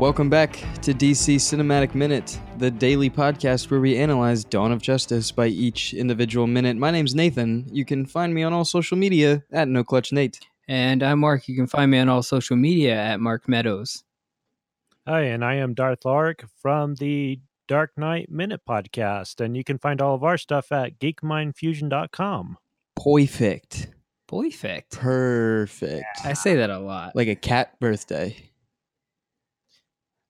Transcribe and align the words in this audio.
Welcome 0.00 0.30
back 0.30 0.52
to 0.80 0.94
DC 0.94 1.36
Cinematic 1.36 1.94
Minute, 1.94 2.40
the 2.56 2.70
daily 2.70 3.10
podcast 3.10 3.70
where 3.70 3.80
we 3.80 3.98
analyze 3.98 4.44
Dawn 4.44 4.72
of 4.72 4.80
Justice 4.80 5.30
by 5.30 5.48
each 5.48 5.92
individual 5.92 6.46
minute. 6.46 6.78
My 6.78 6.90
name's 6.90 7.14
Nathan. 7.14 7.66
You 7.70 7.84
can 7.84 8.06
find 8.06 8.32
me 8.32 8.42
on 8.42 8.54
all 8.54 8.64
social 8.64 8.96
media 8.96 9.44
at 9.52 9.68
No 9.68 9.84
Clutch 9.84 10.10
Nate. 10.10 10.40
And 10.66 11.02
I'm 11.02 11.18
Mark. 11.20 11.48
You 11.48 11.54
can 11.54 11.66
find 11.66 11.90
me 11.90 11.98
on 11.98 12.08
all 12.08 12.22
social 12.22 12.56
media 12.56 12.94
at 12.94 13.20
Mark 13.20 13.46
Meadows. 13.46 14.02
Hi, 15.06 15.20
and 15.20 15.44
I 15.44 15.56
am 15.56 15.74
Darth 15.74 16.06
Lark 16.06 16.46
from 16.62 16.94
the 16.94 17.38
Dark 17.68 17.90
Knight 17.98 18.30
Minute 18.30 18.62
podcast. 18.66 19.38
And 19.44 19.54
you 19.54 19.64
can 19.64 19.76
find 19.76 20.00
all 20.00 20.14
of 20.14 20.24
our 20.24 20.38
stuff 20.38 20.72
at 20.72 20.98
geekmindfusion.com. 20.98 22.56
Perfect. 22.96 23.88
Perfect. 24.26 24.92
Perfect. 24.92 26.20
I 26.24 26.32
say 26.32 26.56
that 26.56 26.70
a 26.70 26.78
lot. 26.78 27.14
Like 27.14 27.28
a 27.28 27.36
cat 27.36 27.78
birthday. 27.80 28.49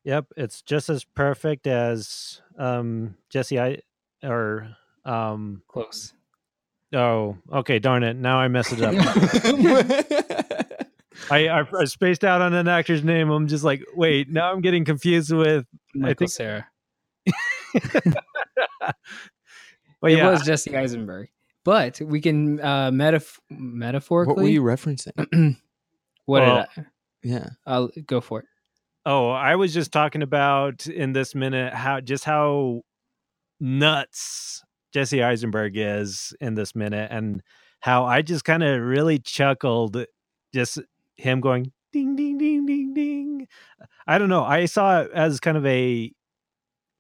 Yep, 0.05 0.27
it's 0.37 0.63
just 0.63 0.89
as 0.89 1.05
perfect 1.05 1.67
as 1.67 2.41
um 2.59 3.17
Jesse 3.29 3.61
I 3.61 3.81
or 4.23 4.75
um 5.05 5.63
Close. 5.69 6.15
oh 6.95 7.37
okay 7.53 7.79
darn 7.79 8.03
it 8.03 8.17
now 8.17 8.39
I 8.39 8.49
messed 8.49 8.73
it 8.73 8.81
up 8.83 8.95
I, 11.31 11.49
I 11.49 11.65
I 11.79 11.85
spaced 11.85 12.25
out 12.25 12.41
on 12.43 12.53
an 12.55 12.67
actor's 12.69 13.05
name 13.05 13.31
I'm 13.31 13.47
just 13.47 13.63
like 13.65 13.85
wait 13.95 14.29
now 14.31 14.53
I'm 14.53 14.61
getting 14.63 14.85
confused 14.85 15.33
with 15.33 15.67
Michael 15.95 16.27
think- 16.27 16.31
Cera. 16.33 16.67
but 20.01 20.11
it 20.13 20.17
yeah 20.19 20.31
was 20.31 20.43
Jesse 20.43 20.77
Eisenberg. 20.77 21.29
But 21.65 22.01
we 22.01 22.21
can 22.21 22.61
uh 22.61 22.91
metaf- 22.91 23.39
metaphorically 23.51 24.35
what 24.35 24.43
were 24.43 24.49
you 24.49 24.63
referencing? 24.63 25.13
what 26.25 26.43
Well- 26.43 26.67
did 26.75 26.85
I 26.85 26.89
Yeah. 27.23 27.49
I'll 27.67 27.91
go 28.07 28.21
for 28.21 28.41
it. 28.41 28.47
Oh, 29.07 29.31
I 29.31 29.57
was 29.57 29.73
just 29.73 29.93
talking 29.93 30.23
about 30.23 30.87
in 30.87 31.13
this 31.13 31.35
minute 31.35 31.73
how 31.73 32.01
just 32.01 32.25
how 32.25 32.83
nuts 33.59 34.63
Jesse 34.93 35.23
Eisenberg 35.23 35.73
is 35.77 36.35
in 36.41 36.55
this 36.55 36.75
minute 36.75 37.11
and 37.11 37.43
how 37.81 38.05
I 38.05 38.23
just 38.23 38.45
kind 38.45 38.63
of 38.63 38.83
really 38.83 39.19
chuckled 39.19 40.05
just 40.53 40.79
him 41.17 41.41
going 41.41 41.73
ding 41.93 42.15
ding 42.17 42.39
ding 42.39 42.67
ding 42.67 42.95
ding. 42.95 43.49
I 44.07 44.19
don't 44.19 44.29
know. 44.29 44.45
I 44.45 44.67
saw 44.67 45.03
it 45.03 45.11
as 45.15 45.41
kind 45.41 45.57
of 45.57 45.65
a 45.65 46.13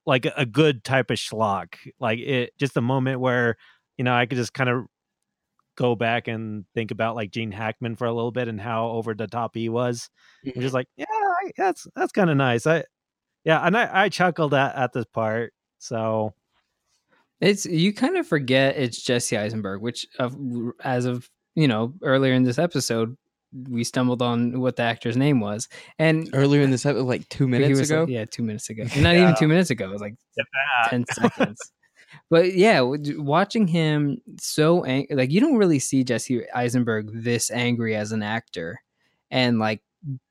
like 0.07 0.27
a 0.37 0.47
good 0.47 0.85
type 0.85 1.11
of 1.11 1.19
schlock. 1.19 1.75
Like 1.99 2.19
it 2.19 2.53
just 2.59 2.77
a 2.77 2.81
moment 2.81 3.21
where, 3.21 3.57
you 3.99 4.05
know, 4.05 4.15
I 4.15 4.27
could 4.27 4.37
just 4.37 4.55
kind 4.55 4.71
of 4.71 4.87
go 5.81 5.97
back 5.97 6.29
and 6.29 6.67
think 6.75 6.91
about 6.91 7.17
like 7.17 7.31
Gene 7.31 7.53
Hackman 7.53 7.97
for 7.97 8.07
a 8.07 8.13
little 8.13 8.33
bit 8.33 8.49
and 8.49 8.61
how 8.61 8.89
over 8.91 9.15
the 9.15 9.27
top 9.27 9.55
he 9.55 9.71
was. 9.71 10.11
I'm 10.45 10.53
mm-hmm. 10.53 10.61
just 10.61 10.75
like, 10.75 10.89
yeah, 10.97 11.07
I, 11.09 11.51
that's 11.57 11.87
that's 11.97 12.13
kind 12.13 12.29
of 12.29 12.37
nice. 12.37 12.67
I, 12.67 12.85
yeah, 13.45 13.67
and 13.67 13.75
I, 13.77 14.05
I 14.05 14.09
chuckled 14.11 14.53
at 14.53 14.77
at 14.77 14.93
this 14.93 15.07
part. 15.07 15.55
So 15.79 16.35
It's 17.41 17.65
you 17.65 17.95
kind 17.95 18.19
of 18.19 18.27
forget 18.27 18.77
it's 18.77 19.03
Jesse 19.03 19.39
Eisenberg, 19.39 19.81
which 19.81 20.07
of 20.19 20.37
as 20.85 21.07
of 21.07 21.31
you 21.55 21.67
know 21.67 21.95
earlier 22.03 22.35
in 22.35 22.43
this 22.43 22.59
episode 22.59 23.17
we 23.69 23.83
stumbled 23.83 24.23
on 24.23 24.61
what 24.61 24.77
the 24.77 24.83
actor's 24.83 25.17
name 25.17 25.41
was, 25.41 25.67
and 25.99 26.29
Earlier 26.33 26.63
in 26.63 26.71
this 26.71 26.87
episode, 26.87 27.07
like 27.07 27.29
two 27.31 27.49
minutes 27.49 27.81
was- 27.81 27.91
ago. 27.91 28.07
yeah, 28.07 28.27
two 28.27 28.43
minutes 28.43 28.69
ago, 28.69 28.85
not 28.99 29.17
even 29.17 29.35
two 29.35 29.49
minutes 29.49 29.71
ago. 29.71 29.87
It 29.87 29.93
was 29.93 30.03
like 30.03 30.15
ten 30.89 31.05
seconds. 31.13 31.59
But 32.29 32.55
yeah, 32.55 32.81
watching 32.81 33.67
him 33.67 34.19
so 34.39 34.85
ang- 34.85 35.07
like 35.11 35.31
you 35.31 35.41
don't 35.41 35.57
really 35.57 35.79
see 35.79 36.05
Jesse 36.05 36.49
Eisenberg 36.51 37.11
this 37.13 37.51
angry 37.51 37.95
as 37.97 38.13
an 38.13 38.23
actor, 38.23 38.81
and 39.31 39.59
like 39.59 39.83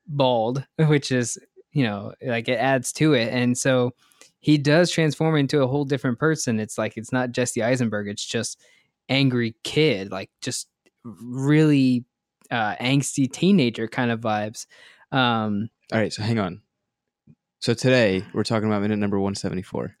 bald, 0.06 0.66
which 0.76 1.12
is 1.12 1.38
you 1.72 1.84
know 1.84 2.14
like 2.22 2.48
it 2.48 2.58
adds 2.58 2.92
to 2.94 3.14
it, 3.14 3.32
and 3.32 3.56
so 3.56 3.94
he 4.40 4.56
does 4.56 4.90
transform 4.90 5.36
into 5.36 5.62
a 5.62 5.66
whole 5.66 5.84
different 5.84 6.18
person. 6.18 6.60
It's 6.60 6.78
like 6.78 6.96
it's 6.96 7.12
not 7.12 7.32
Jesse 7.32 7.62
Eisenberg; 7.62 8.08
it's 8.08 8.24
just 8.24 8.60
angry 9.08 9.54
kid, 9.64 10.10
like 10.10 10.30
just 10.40 10.68
really 11.04 12.04
uh, 12.50 12.76
angsty 12.76 13.30
teenager 13.30 13.88
kind 13.88 14.10
of 14.10 14.20
vibes. 14.20 14.66
Um, 15.12 15.70
All 15.92 15.98
right, 15.98 16.12
so 16.12 16.22
hang 16.22 16.38
on. 16.38 16.62
So 17.58 17.74
today 17.74 18.24
we're 18.32 18.44
talking 18.44 18.68
about 18.68 18.82
minute 18.82 18.98
number 18.98 19.18
174. 19.18 19.96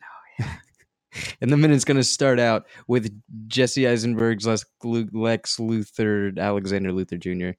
and 1.40 1.50
the 1.52 1.56
minute's 1.56 1.84
going 1.84 1.96
to 1.96 2.04
start 2.04 2.38
out 2.38 2.66
with 2.86 3.10
Jesse 3.48 3.86
Eisenberg's 3.86 4.46
Lex, 4.46 4.64
Lex 4.84 5.56
Luthor, 5.58 6.38
Alexander 6.38 6.90
Luthor 6.92 7.18
Jr., 7.18 7.56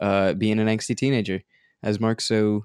uh, 0.00 0.34
being 0.34 0.58
an 0.60 0.66
angsty 0.68 0.96
teenager, 0.96 1.42
as 1.82 2.00
Mark 2.00 2.20
so 2.20 2.64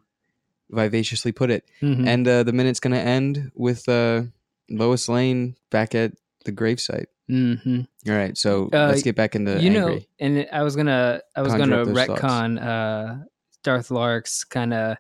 vivaciously 0.70 1.32
put 1.32 1.50
it. 1.52 1.66
mhm. 1.82 2.08
And 2.08 2.28
uh, 2.28 2.44
the 2.44 2.54
minute's 2.54 2.80
going 2.80 2.94
to 2.94 3.00
end 3.00 3.52
with 3.56 3.88
uh, 3.90 4.24
Lois 4.70 5.08
Lane 5.10 5.56
back 5.70 5.94
at 5.96 6.14
the 6.46 6.52
gravesite. 6.52 7.06
Mhm. 7.30 7.88
All 8.10 8.16
right, 8.16 8.38
so 8.38 8.70
Uh, 8.74 8.88
let's 8.88 9.02
get 9.02 9.16
back 9.16 9.34
into 9.34 9.62
you 9.62 9.70
know, 9.70 9.98
and 10.20 10.46
I 10.52 10.62
was 10.64 10.76
gonna, 10.76 11.22
I 11.36 11.42
was 11.42 11.54
Conjure 11.54 11.86
gonna 11.86 11.94
retcon 11.94 12.62
uh, 12.62 13.24
Darth 13.64 13.92
Lark's 13.92 14.44
kind 14.44 14.74
of 14.74 14.98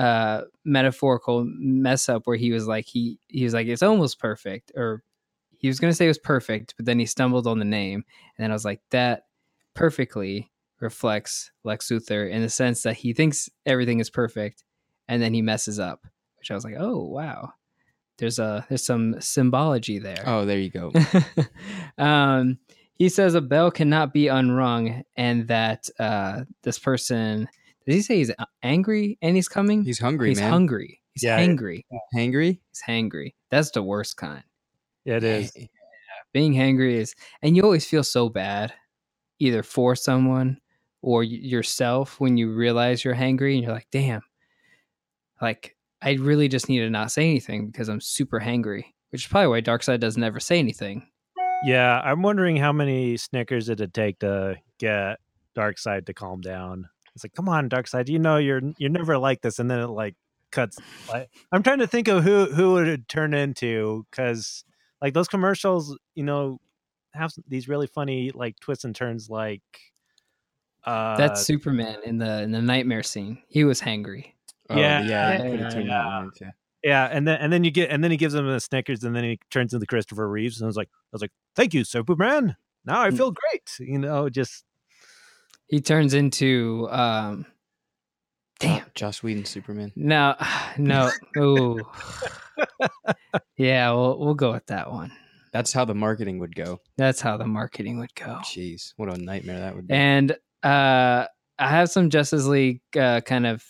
uh, 0.00 0.44
metaphorical 0.64 1.44
mess 1.46 2.08
up 2.08 2.26
where 2.26 2.38
he 2.38 2.52
was 2.52 2.66
like, 2.66 2.86
he 2.86 3.18
he 3.28 3.44
was 3.44 3.52
like, 3.52 3.66
it's 3.66 3.82
almost 3.82 4.18
perfect, 4.18 4.72
or 4.74 5.02
he 5.58 5.68
was 5.68 5.78
gonna 5.78 5.92
say 5.92 6.06
it 6.06 6.08
was 6.08 6.18
perfect, 6.18 6.72
but 6.78 6.86
then 6.86 6.98
he 6.98 7.04
stumbled 7.04 7.46
on 7.46 7.58
the 7.58 7.66
name, 7.66 8.02
and 8.36 8.42
then 8.42 8.50
I 8.50 8.54
was 8.54 8.64
like, 8.64 8.80
that 8.90 9.26
perfectly 9.74 10.50
reflects 10.80 11.50
Lex 11.64 11.90
Luthor 11.90 12.30
in 12.30 12.40
the 12.40 12.48
sense 12.48 12.82
that 12.82 12.96
he 12.96 13.12
thinks 13.12 13.50
everything 13.66 14.00
is 14.00 14.08
perfect, 14.08 14.64
and 15.06 15.22
then 15.22 15.34
he 15.34 15.42
messes 15.42 15.78
up, 15.78 16.06
which 16.38 16.50
I 16.50 16.54
was 16.54 16.64
like, 16.64 16.76
oh 16.78 17.04
wow, 17.04 17.52
there's 18.16 18.38
a 18.38 18.64
there's 18.70 18.86
some 18.86 19.20
symbology 19.20 19.98
there. 19.98 20.22
Oh, 20.24 20.46
there 20.46 20.58
you 20.58 20.70
go. 20.70 20.92
um, 22.02 22.58
he 22.94 23.10
says 23.10 23.34
a 23.34 23.42
bell 23.42 23.70
cannot 23.70 24.14
be 24.14 24.28
unrung, 24.28 25.04
and 25.14 25.46
that 25.48 25.90
uh, 25.98 26.44
this 26.62 26.78
person 26.78 27.50
does 27.90 27.96
he 27.98 28.02
say 28.02 28.16
he's 28.16 28.30
uh, 28.38 28.44
angry 28.62 29.18
and 29.22 29.36
he's 29.36 29.48
coming? 29.48 29.84
He's 29.84 29.98
hungry, 29.98 30.30
he's 30.30 30.40
man. 30.40 30.50
hungry. 30.50 31.00
He's 31.14 31.22
Yeah. 31.24 31.38
hangry. 31.38 31.82
Hangry? 32.14 32.60
He's 32.70 32.82
hangry. 32.86 33.34
That's 33.50 33.70
the 33.72 33.82
worst 33.82 34.16
kind. 34.16 34.42
it 35.04 35.24
is. 35.24 35.52
Being 36.32 36.54
hangry 36.54 36.94
is, 36.94 37.14
and 37.42 37.56
you 37.56 37.62
always 37.64 37.86
feel 37.86 38.04
so 38.04 38.28
bad, 38.28 38.72
either 39.40 39.62
for 39.64 39.96
someone 39.96 40.58
or 41.02 41.24
yourself 41.24 42.20
when 42.20 42.36
you 42.36 42.52
realize 42.54 43.04
you're 43.04 43.14
hangry, 43.14 43.54
and 43.54 43.62
you're 43.64 43.72
like, 43.72 43.88
damn, 43.90 44.20
like 45.42 45.76
I 46.02 46.12
really 46.14 46.48
just 46.48 46.68
need 46.68 46.80
to 46.80 46.90
not 46.90 47.10
say 47.10 47.28
anything 47.28 47.66
because 47.66 47.88
I'm 47.88 48.00
super 48.00 48.38
hangry. 48.40 48.84
Which 49.10 49.24
is 49.24 49.26
probably 49.26 49.48
why 49.48 49.60
Darkseid 49.60 49.98
doesn't 49.98 50.22
ever 50.22 50.38
say 50.38 50.58
anything. 50.60 51.08
Yeah, 51.64 52.00
I'm 52.04 52.22
wondering 52.22 52.56
how 52.56 52.72
many 52.72 53.16
Snickers 53.16 53.68
it'd 53.68 53.92
take 53.92 54.20
to 54.20 54.56
get 54.78 55.18
Darkseid 55.56 56.06
to 56.06 56.14
calm 56.14 56.40
down. 56.40 56.88
It's 57.14 57.24
like, 57.24 57.34
come 57.34 57.48
on, 57.48 57.68
Darkseid, 57.68 58.08
you 58.08 58.18
know 58.18 58.36
you're 58.36 58.60
you're 58.78 58.90
never 58.90 59.18
like 59.18 59.40
this, 59.42 59.58
and 59.58 59.70
then 59.70 59.80
it 59.80 59.88
like 59.88 60.14
cuts. 60.52 60.78
Like, 61.08 61.28
I'm 61.52 61.62
trying 61.62 61.78
to 61.78 61.86
think 61.86 62.08
of 62.08 62.22
who 62.24 62.46
who 62.46 62.78
it 62.78 62.86
would 62.88 63.08
turn 63.08 63.34
into 63.34 64.06
because 64.10 64.64
like 65.02 65.14
those 65.14 65.28
commercials, 65.28 65.96
you 66.14 66.24
know, 66.24 66.60
have 67.12 67.32
these 67.48 67.68
really 67.68 67.86
funny 67.86 68.30
like 68.34 68.58
twists 68.60 68.84
and 68.84 68.94
turns. 68.94 69.28
Like, 69.30 69.62
uh, 70.84 71.16
That's 71.16 71.42
Superman 71.42 71.98
in 72.04 72.18
the 72.18 72.42
in 72.42 72.52
the 72.52 72.62
nightmare 72.62 73.02
scene. 73.02 73.42
He 73.48 73.64
was 73.64 73.80
hangry. 73.80 74.32
Oh, 74.68 74.76
Yeah, 74.78 75.02
yeah, 75.02 75.02
you 75.02 75.10
yeah, 75.10 75.50
could 75.50 75.60
have 75.60 75.72
turned 75.72 75.90
that 75.90 76.06
one 76.06 76.24
into. 76.24 76.52
yeah, 76.84 77.06
and 77.10 77.26
then 77.26 77.38
and 77.40 77.52
then 77.52 77.64
you 77.64 77.70
get 77.70 77.90
and 77.90 78.02
then 78.04 78.10
he 78.10 78.16
gives 78.16 78.34
him 78.34 78.46
the 78.46 78.60
Snickers, 78.60 79.02
and 79.04 79.14
then 79.14 79.24
he 79.24 79.40
turns 79.50 79.74
into 79.74 79.86
Christopher 79.86 80.28
Reeves, 80.28 80.60
and 80.60 80.66
I 80.66 80.68
was 80.68 80.76
like, 80.76 80.88
I 80.92 81.08
was 81.12 81.22
like, 81.22 81.32
thank 81.56 81.74
you, 81.74 81.84
Superman. 81.84 82.56
Now 82.84 83.02
I 83.02 83.10
feel 83.10 83.32
great. 83.32 83.70
You 83.80 83.98
know, 83.98 84.28
just 84.30 84.64
He 85.70 85.80
turns 85.80 86.14
into 86.14 86.88
um 86.90 87.46
damn. 88.58 88.84
Josh 88.94 89.22
Whedon 89.22 89.44
Superman. 89.44 89.92
No, 89.94 90.34
no. 90.78 91.10
Ooh. 91.38 91.80
yeah, 93.56 93.92
we'll 93.92 94.18
we'll 94.18 94.34
go 94.34 94.50
with 94.50 94.66
that 94.66 94.90
one. 94.90 95.12
That's 95.52 95.72
how 95.72 95.84
the 95.84 95.94
marketing 95.94 96.40
would 96.40 96.56
go. 96.56 96.80
That's 96.96 97.20
how 97.20 97.36
the 97.36 97.46
marketing 97.46 98.00
would 98.00 98.14
go. 98.16 98.38
Jeez, 98.42 98.94
what 98.96 99.16
a 99.16 99.16
nightmare 99.16 99.60
that 99.60 99.76
would 99.76 99.86
be. 99.86 99.94
And 99.94 100.32
uh 100.64 101.26
I 101.60 101.68
have 101.68 101.90
some 101.90 102.10
Justice 102.10 102.46
League 102.46 102.80
uh, 102.98 103.20
kind 103.20 103.46
of 103.46 103.62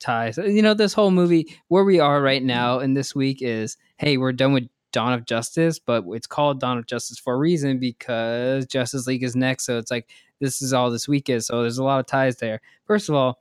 ties. 0.00 0.38
You 0.38 0.62
know, 0.62 0.72
this 0.72 0.94
whole 0.94 1.10
movie 1.10 1.54
where 1.68 1.84
we 1.84 2.00
are 2.00 2.22
right 2.22 2.42
now 2.42 2.78
in 2.78 2.94
this 2.94 3.14
week 3.14 3.42
is 3.42 3.76
hey, 3.98 4.16
we're 4.16 4.32
done 4.32 4.52
with 4.54 4.64
Dawn 4.92 5.12
of 5.12 5.26
Justice, 5.26 5.78
but 5.78 6.04
it's 6.08 6.26
called 6.26 6.58
Dawn 6.58 6.78
of 6.78 6.86
Justice 6.86 7.18
for 7.18 7.34
a 7.34 7.38
reason 7.38 7.78
because 7.78 8.66
Justice 8.66 9.06
League 9.06 9.22
is 9.22 9.36
next. 9.36 9.66
So 9.66 9.78
it's 9.78 9.90
like 9.90 10.08
this 10.40 10.62
is 10.62 10.72
all 10.72 10.90
this 10.90 11.08
week 11.08 11.28
is. 11.28 11.46
So 11.46 11.62
there's 11.62 11.78
a 11.78 11.84
lot 11.84 12.00
of 12.00 12.06
ties 12.06 12.36
there. 12.36 12.60
First 12.86 13.08
of 13.08 13.14
all, 13.14 13.40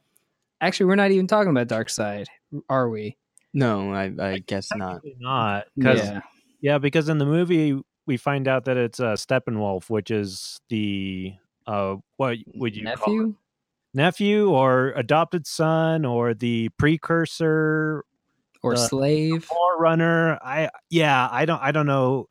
actually, 0.62 0.86
we're 0.88 0.96
not 0.96 1.12
even 1.12 1.28
talking 1.28 1.50
about 1.50 1.68
Darkseid, 1.68 2.28
are 2.70 2.90
we? 2.90 3.18
no, 3.54 3.94
I, 3.94 4.12
I 4.20 4.40
guess 4.40 4.70
not. 4.76 5.02
Not 5.20 5.68
because 5.78 6.00
yeah. 6.00 6.22
Yeah. 6.62 6.78
because 6.80 7.08
in 7.10 7.20
the 7.20 7.26
movie 7.26 7.80
we 8.06 8.18
find 8.18 8.48
out 8.48 8.66
that 8.66 8.78
it's 8.78 9.00
uh, 9.00 9.14
Steppenwolf, 9.14 9.90
which 9.90 10.12
is 10.12 10.60
the 10.70 11.34
uh 11.66 11.96
what 12.18 12.38
would 12.56 12.76
you 12.76 12.84
call 12.84 12.94
it? 12.94 13.00
nephew. 13.00 13.36
nephew 13.94 14.50
or 14.50 14.92
adopted 14.98 15.48
son 15.48 16.04
or 16.04 16.34
the 16.34 16.70
precursor 16.78 18.04
or 18.62 18.74
the 18.74 18.78
slave. 18.78 19.46
Forerunner. 19.46 20.40
I 20.42 20.70
yeah, 20.90 21.28
I 21.32 21.46
don't 21.46 21.62
I 21.62 21.72
don't 21.72 21.88
know 21.88 22.28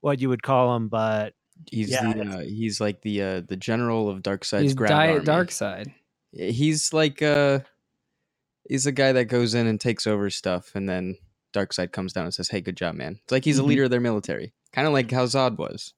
what 0.00 0.20
you 0.20 0.28
would 0.28 0.42
call 0.42 0.76
him, 0.76 0.88
but 0.88 1.32
He's 1.70 1.90
Yeah, 1.90 2.12
the 2.12 2.22
uh, 2.22 2.40
he's 2.40 2.80
like 2.80 3.02
the 3.02 3.22
uh, 3.22 3.40
the 3.48 3.56
general 3.56 4.08
of 4.08 4.22
Darkseid's 4.22 4.62
He's 4.62 4.74
ground 4.74 4.90
Diet 4.90 5.28
army. 5.28 5.44
Darkseid. 5.46 5.92
He's 6.32 6.92
like 6.92 7.22
uh 7.22 7.60
he's 8.68 8.86
a 8.86 8.92
guy 8.92 9.12
that 9.12 9.26
goes 9.26 9.54
in 9.54 9.66
and 9.66 9.80
takes 9.80 10.06
over 10.06 10.28
stuff 10.30 10.72
and 10.74 10.88
then 10.88 11.16
Darkseid 11.54 11.92
comes 11.92 12.12
down 12.12 12.24
and 12.24 12.34
says, 12.34 12.48
"Hey, 12.48 12.60
good 12.60 12.76
job, 12.76 12.94
man." 12.96 13.18
It's 13.22 13.32
like 13.32 13.44
he's 13.44 13.58
Mhm. 13.58 13.62
a 13.62 13.66
leader 13.66 13.84
of 13.84 13.90
their 13.90 14.00
military. 14.00 14.52
Kind 14.72 14.86
of 14.86 14.92
like 14.92 15.10
how 15.10 15.24
Zod 15.24 15.56
was. 15.56 15.94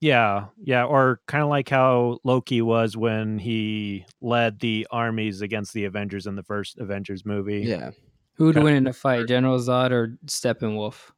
yeah, 0.00 0.46
yeah, 0.62 0.84
or 0.84 1.20
kind 1.26 1.42
of 1.42 1.50
like 1.50 1.68
how 1.68 2.18
Loki 2.24 2.62
was 2.62 2.96
when 2.96 3.38
he 3.38 4.06
led 4.22 4.60
the 4.60 4.86
armies 4.92 5.40
against 5.42 5.74
the 5.74 5.84
Avengers 5.84 6.26
in 6.26 6.36
the 6.36 6.42
first 6.44 6.78
Avengers 6.78 7.26
movie. 7.26 7.60
Yeah. 7.66 7.90
Who 8.36 8.46
would 8.46 8.56
Okay. 8.56 8.64
win 8.64 8.74
in 8.76 8.86
a 8.86 8.92
fight, 8.92 9.26
General 9.26 9.58
Zod 9.58 9.90
or 9.90 10.16
Steppenwolf? 10.26 11.10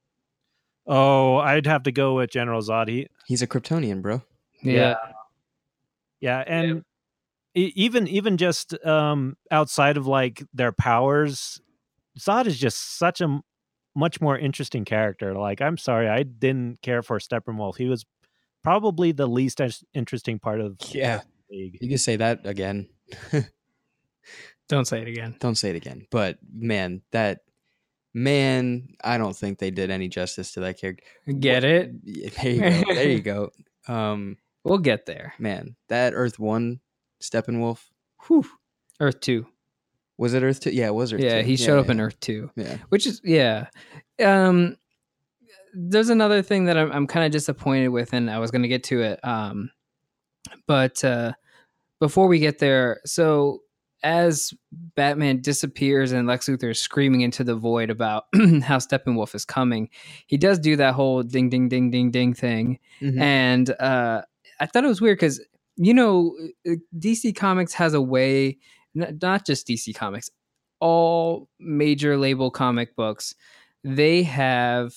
Oh, 0.86 1.36
I'd 1.36 1.66
have 1.66 1.82
to 1.84 1.92
go 1.92 2.16
with 2.16 2.30
General 2.30 2.60
Zod. 2.62 2.88
He, 2.88 3.06
He's 3.26 3.42
a 3.42 3.46
Kryptonian, 3.46 4.02
bro. 4.02 4.22
Yeah. 4.62 4.96
yeah, 6.20 6.42
and 6.46 6.84
e- 7.54 7.72
even 7.76 8.06
even 8.08 8.36
just 8.36 8.74
um 8.84 9.36
outside 9.50 9.96
of 9.96 10.06
like 10.06 10.42
their 10.52 10.72
powers, 10.72 11.60
Zod 12.18 12.46
is 12.46 12.58
just 12.58 12.98
such 12.98 13.20
a 13.20 13.24
m- 13.24 13.42
much 13.94 14.20
more 14.20 14.36
interesting 14.38 14.84
character. 14.84 15.34
Like, 15.34 15.60
I'm 15.62 15.76
sorry, 15.78 16.08
I 16.08 16.22
didn't 16.24 16.82
care 16.82 17.02
for 17.02 17.18
Steppenwolf. 17.18 17.76
He 17.76 17.86
was 17.86 18.04
probably 18.62 19.12
the 19.12 19.26
least 19.26 19.60
as- 19.60 19.82
interesting 19.94 20.38
part 20.38 20.60
of 20.60 20.76
Yeah. 20.88 21.22
the 21.48 21.56
league. 21.56 21.78
You 21.80 21.88
can 21.88 21.98
say 21.98 22.16
that 22.16 22.44
again. 22.46 22.88
Don't 24.68 24.84
say 24.86 25.02
it 25.02 25.08
again. 25.08 25.34
Don't 25.40 25.56
say 25.56 25.70
it 25.70 25.76
again. 25.76 26.06
But 26.10 26.38
man, 26.52 27.02
that 27.12 27.40
man, 28.14 28.88
I 29.02 29.18
don't 29.18 29.36
think 29.36 29.58
they 29.58 29.70
did 29.70 29.90
any 29.90 30.08
justice 30.08 30.52
to 30.52 30.60
that 30.60 30.78
character. 30.80 31.04
Get 31.38 31.64
it? 31.64 31.92
There 32.42 32.50
you 32.52 32.60
go. 32.84 32.94
there 32.94 33.08
you 33.08 33.20
go. 33.20 33.50
Um, 33.88 34.36
We'll 34.64 34.78
get 34.78 35.06
there. 35.06 35.32
man, 35.38 35.76
that 35.88 36.12
Earth 36.14 36.38
One 36.38 36.80
Steppenwolf. 37.22 37.80
Whew. 38.26 38.44
Earth 39.00 39.20
2. 39.20 39.46
Was 40.18 40.34
it 40.34 40.42
Earth 40.42 40.60
Two? 40.60 40.70
Yeah, 40.70 40.88
it 40.88 40.94
was 40.94 41.12
Earth 41.14 41.20
Yeah, 41.22 41.40
Two. 41.40 41.46
he 41.46 41.56
showed 41.56 41.78
up 41.78 41.86
yeah. 41.86 41.92
in 41.92 42.00
Earth 42.00 42.20
2. 42.20 42.50
Yeah. 42.56 42.76
which 42.90 43.06
is 43.06 43.20
yeah 43.24 43.68
um 44.22 44.76
there's 45.72 46.10
another 46.10 46.42
thing 46.42 46.64
that 46.66 46.76
i'm, 46.76 46.92
I'm 46.92 47.06
kind 47.06 47.24
of 47.24 47.32
disappointed 47.32 47.88
with 47.88 48.12
and 48.12 48.28
i 48.30 48.38
was 48.38 48.50
going 48.50 48.62
to 48.62 48.68
get 48.68 48.84
to 48.84 49.00
it 49.00 49.20
um 49.24 49.70
but 50.66 51.02
uh 51.04 51.32
before 52.00 52.26
we 52.26 52.38
get 52.38 52.58
there 52.58 53.00
so 53.06 53.62
as 54.02 54.52
batman 54.94 55.40
disappears 55.40 56.12
and 56.12 56.26
lex 56.26 56.48
luthor 56.48 56.70
is 56.70 56.80
screaming 56.80 57.20
into 57.20 57.44
the 57.44 57.54
void 57.54 57.90
about 57.90 58.24
how 58.62 58.78
steppenwolf 58.78 59.34
is 59.34 59.44
coming 59.44 59.88
he 60.26 60.36
does 60.36 60.58
do 60.58 60.76
that 60.76 60.94
whole 60.94 61.22
ding 61.22 61.48
ding 61.50 61.68
ding 61.68 61.90
ding 61.90 62.10
ding 62.10 62.32
thing 62.34 62.78
Mhm. 63.02 63.20
and 63.20 63.70
uh, 63.80 64.22
I 64.58 64.66
thought 64.66 64.84
it 64.84 64.88
was 64.88 65.00
weird 65.00 65.18
because 65.18 65.40
you 65.76 65.94
know 65.94 66.36
uh, 66.68 66.72
DC 66.98 67.34
Comics 67.34 67.72
has 67.74 67.94
a 67.94 68.00
way, 68.02 68.58
not 68.94 69.46
just 69.46 69.66
DC 69.66 69.94
Comics, 69.94 70.28
all 70.80 71.48
major 71.58 72.18
label 72.18 72.50
comic 72.50 72.94
books, 72.94 73.34
they 73.84 74.22
have 74.24 74.94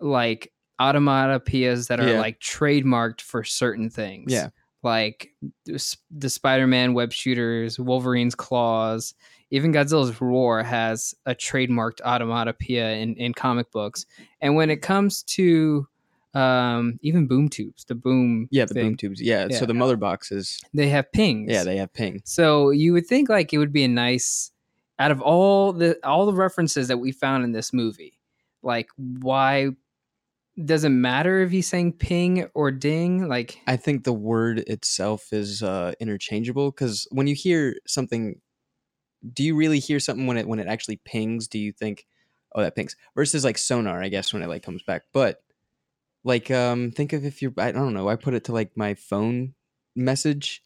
like 0.00 0.52
automatopoeias 0.80 1.88
that 1.88 2.00
are 2.00 2.08
Yeah. 2.12 2.18
like 2.20 2.38
trademarked 2.40 3.20
for 3.20 3.44
certain 3.44 3.90
things. 3.90 4.32
Yeah. 4.32 4.50
Like 4.88 5.34
the 5.66 6.30
Spider-Man 6.30 6.94
web 6.94 7.12
shooters, 7.12 7.78
Wolverine's 7.78 8.34
claws, 8.34 9.14
even 9.50 9.70
Godzilla's 9.70 10.18
roar 10.18 10.62
has 10.62 11.14
a 11.26 11.34
trademarked 11.34 12.00
automatopoeia 12.00 13.02
in, 13.02 13.14
in 13.16 13.34
comic 13.34 13.70
books. 13.70 14.06
And 14.40 14.56
when 14.56 14.70
it 14.70 14.80
comes 14.80 15.22
to 15.24 15.86
um, 16.32 16.98
even 17.02 17.26
boom 17.26 17.50
tubes, 17.50 17.84
the 17.84 17.94
boom, 17.94 18.48
Yeah, 18.50 18.64
the 18.64 18.74
thing, 18.74 18.86
boom 18.86 18.96
tubes. 18.96 19.20
Yeah, 19.20 19.46
Yeah. 19.50 19.58
So 19.58 19.66
the 19.66 19.74
mother 19.74 19.96
boxes. 19.96 20.58
they 20.72 20.88
have 20.88 21.12
pings. 21.12 21.50
Yeah, 21.50 21.64
they 21.64 21.76
have 21.76 21.92
ping. 21.92 22.22
So 22.24 22.70
you 22.70 22.94
would 22.94 23.06
think 23.06 23.28
like 23.28 23.52
it 23.52 23.58
would 23.58 23.72
be 23.72 23.84
a 23.84 23.88
nice 23.88 24.52
out 24.98 25.10
of 25.10 25.20
all 25.20 25.74
the 25.74 25.98
all 26.02 26.24
the 26.24 26.32
references 26.32 26.88
that 26.88 26.98
we 26.98 27.12
found 27.12 27.44
in 27.44 27.52
this 27.52 27.74
movie, 27.74 28.18
like 28.62 28.88
why 28.96 29.70
does 30.64 30.84
it 30.84 30.90
matter 30.90 31.40
if 31.40 31.50
he's 31.50 31.68
saying 31.68 31.92
ping 31.92 32.48
or 32.54 32.70
ding? 32.70 33.28
Like 33.28 33.60
I 33.66 33.76
think 33.76 34.04
the 34.04 34.12
word 34.12 34.60
itself 34.60 35.32
is 35.32 35.62
uh, 35.62 35.92
interchangeable 36.00 36.70
because 36.70 37.06
when 37.10 37.26
you 37.26 37.34
hear 37.34 37.76
something, 37.86 38.40
do 39.32 39.44
you 39.44 39.54
really 39.54 39.78
hear 39.78 40.00
something 40.00 40.26
when 40.26 40.36
it 40.36 40.48
when 40.48 40.58
it 40.58 40.66
actually 40.66 41.00
pings? 41.04 41.48
Do 41.48 41.58
you 41.58 41.72
think, 41.72 42.06
oh, 42.54 42.62
that 42.62 42.74
pings? 42.74 42.96
Versus 43.14 43.44
like 43.44 43.58
sonar, 43.58 44.02
I 44.02 44.08
guess 44.08 44.32
when 44.32 44.42
it 44.42 44.48
like 44.48 44.62
comes 44.62 44.82
back. 44.82 45.02
But 45.12 45.40
like, 46.24 46.50
um, 46.50 46.90
think 46.90 47.12
of 47.12 47.24
if 47.24 47.40
you're, 47.40 47.52
I 47.56 47.72
don't 47.72 47.94
know, 47.94 48.08
I 48.08 48.16
put 48.16 48.34
it 48.34 48.44
to 48.44 48.52
like 48.52 48.76
my 48.76 48.94
phone 48.94 49.54
message. 49.94 50.62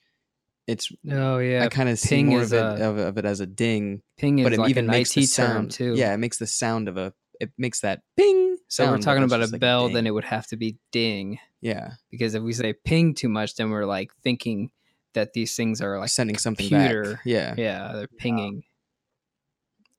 It's 0.67 0.91
oh 1.11 1.39
yeah, 1.39 1.65
I 1.65 1.69
kind 1.69 1.89
of 1.89 1.99
see 1.99 2.23
more 2.23 2.43
of 2.43 2.53
it 2.53 2.63
of, 2.63 2.97
of 2.97 3.19
it 3.19 3.25
as 3.25 3.41
a 3.41 3.47
ding, 3.47 4.01
ping 4.17 4.39
is 4.39 4.45
but 4.45 4.53
it 4.53 4.59
like 4.61 4.71
even 4.71 4.87
makes 4.87 5.11
IT 5.11 5.21
the 5.21 5.27
sound 5.27 5.73
too. 5.73 5.95
Yeah, 5.97 6.15
it 6.15 6.19
makes 6.19 6.39
the 6.39 6.47
sound 6.47 6.89
of 6.89 6.97
a. 6.97 7.13
It 7.41 7.51
makes 7.59 7.81
that 7.81 8.03
ping. 8.17 8.52
So 8.75 8.89
we're 8.91 8.99
talking 8.99 9.23
about 9.25 9.43
a 9.43 9.49
like 9.49 9.61
bell, 9.61 9.87
ding. 9.87 9.95
then 9.95 10.07
it 10.07 10.11
would 10.13 10.25
have 10.25 10.47
to 10.49 10.57
be 10.57 10.79
ding 10.91 11.39
yeah, 11.61 11.93
because 12.11 12.35
if 12.35 12.43
we 12.43 12.53
say 12.53 12.73
ping 12.73 13.15
too 13.15 13.29
much, 13.29 13.57
then 13.57 13.71
we're 13.71 13.87
like 13.87 14.15
thinking 14.23 14.71
that 15.15 15.33
these 15.35 15.55
things 15.57 15.81
are 15.81 15.99
like 15.99 16.09
sending 16.11 16.39
something 16.39 16.69
computer. 16.69 17.13
back. 17.15 17.27
Yeah, 17.27 17.55
yeah, 17.57 17.93
they're 17.95 18.09
pinging. 18.09 18.65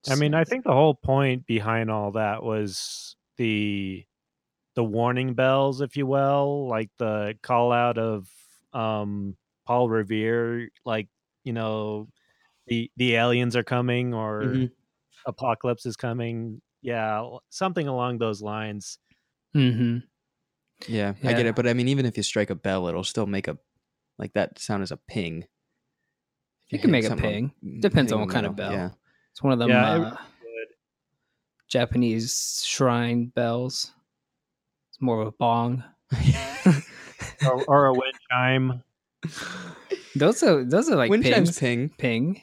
I 0.09 0.15
mean, 0.15 0.33
I 0.33 0.43
think 0.43 0.63
the 0.65 0.73
whole 0.73 0.95
point 0.95 1.45
behind 1.45 1.89
all 1.89 2.11
that 2.11 2.43
was 2.43 3.15
the 3.37 4.05
the 4.75 4.83
warning 4.83 5.33
bells, 5.35 5.81
if 5.81 5.97
you 5.97 6.07
will, 6.07 6.67
like 6.67 6.89
the 6.97 7.37
call 7.43 7.71
out 7.71 7.97
of 7.97 8.29
um 8.73 9.37
Paul 9.65 9.89
Revere, 9.89 10.69
like, 10.85 11.09
you 11.43 11.53
know, 11.53 12.09
the 12.67 12.91
the 12.97 13.15
aliens 13.15 13.55
are 13.55 13.63
coming 13.63 14.13
or 14.13 14.45
Mhm. 14.45 14.71
apocalypse 15.25 15.85
is 15.85 15.95
coming. 15.97 16.61
Yeah, 16.83 17.27
something 17.49 17.87
along 17.87 18.19
those 18.19 18.41
lines. 18.41 18.99
hmm 19.53 19.99
Yeah, 20.87 21.13
I 21.23 21.33
get 21.33 21.45
it. 21.47 21.55
But 21.55 21.65
I 21.65 21.73
mean, 21.73 21.87
even 21.87 22.05
if 22.05 22.17
you 22.17 22.23
strike 22.23 22.49
a 22.51 22.55
bell, 22.55 22.87
it'll 22.87 23.03
still 23.05 23.25
make 23.25 23.47
a 23.47 23.57
like 24.19 24.33
that 24.33 24.59
sound 24.59 24.83
as 24.83 24.91
a 24.91 24.97
ping. 24.97 25.45
If 26.69 26.79
It 26.79 26.81
can 26.81 26.91
make 26.91 27.05
a 27.05 27.15
ping. 27.15 27.53
on- 27.63 27.79
Depends 27.79 28.11
hitting 28.11 28.13
on 28.13 28.19
what 28.21 28.27
the 28.29 28.33
kind 28.33 28.45
of 28.45 28.55
middle, 28.57 28.71
bell. 28.77 28.99
It's 29.31 29.41
one 29.41 29.53
of 29.53 29.59
them 29.59 29.69
Yeah, 29.69 29.87
uh, 29.97 30.17
Japanese 31.67 32.63
shrine 32.65 33.27
bells. 33.27 33.93
It's 34.89 35.01
more 35.01 35.21
of 35.21 35.27
a 35.27 35.31
bong. 35.31 35.83
Or, 37.45 37.61
or 37.65 37.85
a 37.87 37.93
wind 37.93 38.13
chime. 38.31 38.83
Those 40.15 40.43
are 40.43 40.63
those 40.63 40.89
are 40.89 40.95
like 40.95 41.09
Wind 41.09 41.23
pings. 41.23 41.35
chimes 41.57 41.59
ping. 41.59 41.89
Ping. 41.97 42.41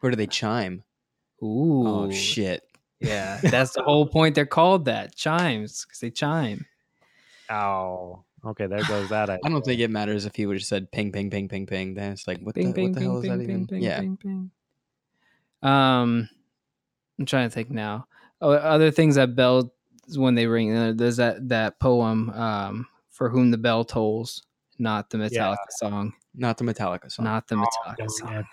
Where 0.00 0.10
do 0.10 0.16
they 0.16 0.26
chime? 0.26 0.82
Ooh. 1.42 1.86
Oh 1.86 2.10
shit! 2.10 2.62
Yeah, 3.00 3.40
that's 3.42 3.72
the 3.72 3.82
whole 3.82 4.06
point. 4.06 4.34
They're 4.34 4.46
called 4.46 4.84
that 4.86 5.14
chimes 5.14 5.84
because 5.84 6.00
they 6.00 6.10
chime. 6.10 6.66
Ow. 7.50 8.24
Okay, 8.44 8.66
there 8.66 8.82
goes 8.88 9.08
that. 9.10 9.30
I 9.30 9.38
don't 9.48 9.64
think 9.64 9.80
it 9.80 9.90
matters 9.90 10.26
if 10.26 10.34
he 10.34 10.46
would 10.46 10.56
have 10.56 10.64
said 10.64 10.90
ping, 10.90 11.12
ping, 11.12 11.30
ping, 11.30 11.48
ping, 11.48 11.66
ping. 11.66 11.94
Then 11.94 12.12
it's 12.12 12.26
like, 12.26 12.40
what 12.40 12.54
Ping, 12.54 12.68
the 12.68 12.72
ping, 12.74 12.84
what 12.84 12.92
the 12.94 13.00
ping, 13.00 13.08
hell 13.08 13.16
is 13.18 13.22
ping, 13.22 13.30
that 13.30 13.38
ping, 13.38 13.50
even? 13.50 13.66
ping, 13.66 13.82
yeah, 13.82 14.00
ping, 14.00 14.16
ping. 14.16 14.50
Um, 15.62 16.28
I'm 17.18 17.26
trying 17.26 17.48
to 17.48 17.54
think 17.54 17.70
now. 17.70 18.06
Oh, 18.40 18.52
other 18.52 18.90
things 18.90 19.16
that 19.16 19.34
bell 19.34 19.72
when 20.14 20.34
they 20.34 20.46
ring. 20.46 20.74
Uh, 20.76 20.92
there's 20.94 21.16
that 21.16 21.48
that 21.48 21.80
poem, 21.80 22.30
um, 22.30 22.86
for 23.10 23.28
whom 23.28 23.50
the 23.50 23.58
bell 23.58 23.84
tolls, 23.84 24.44
not 24.78 25.10
the 25.10 25.18
Metallica 25.18 25.56
song, 25.70 26.12
not 26.34 26.56
the 26.56 26.64
Metallica 26.64 27.10
song. 27.10 27.24
not 27.24 27.48
the 27.48 27.56
Oh, 27.56 27.60
Metallica 27.60 27.96
dang 27.96 28.08
song. 28.08 28.44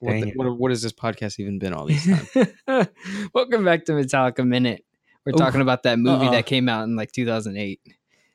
It. 0.00 0.04
what, 0.06 0.20
the, 0.20 0.32
what, 0.36 0.58
what 0.58 0.70
has 0.70 0.82
this 0.82 0.92
podcast 0.92 1.38
even 1.40 1.58
been 1.58 1.72
all 1.72 1.86
these 1.86 2.04
times? 2.06 2.52
Welcome 3.34 3.64
back 3.64 3.84
to 3.86 3.92
Metallica 3.92 4.46
Minute. 4.46 4.84
We're 5.24 5.32
Oof. 5.32 5.38
talking 5.38 5.60
about 5.60 5.84
that 5.84 5.98
movie 5.98 6.26
Uh-uh. 6.26 6.32
that 6.32 6.46
came 6.46 6.68
out 6.68 6.84
in 6.84 6.96
like 6.96 7.12
2008. 7.12 7.80
It 7.86 7.92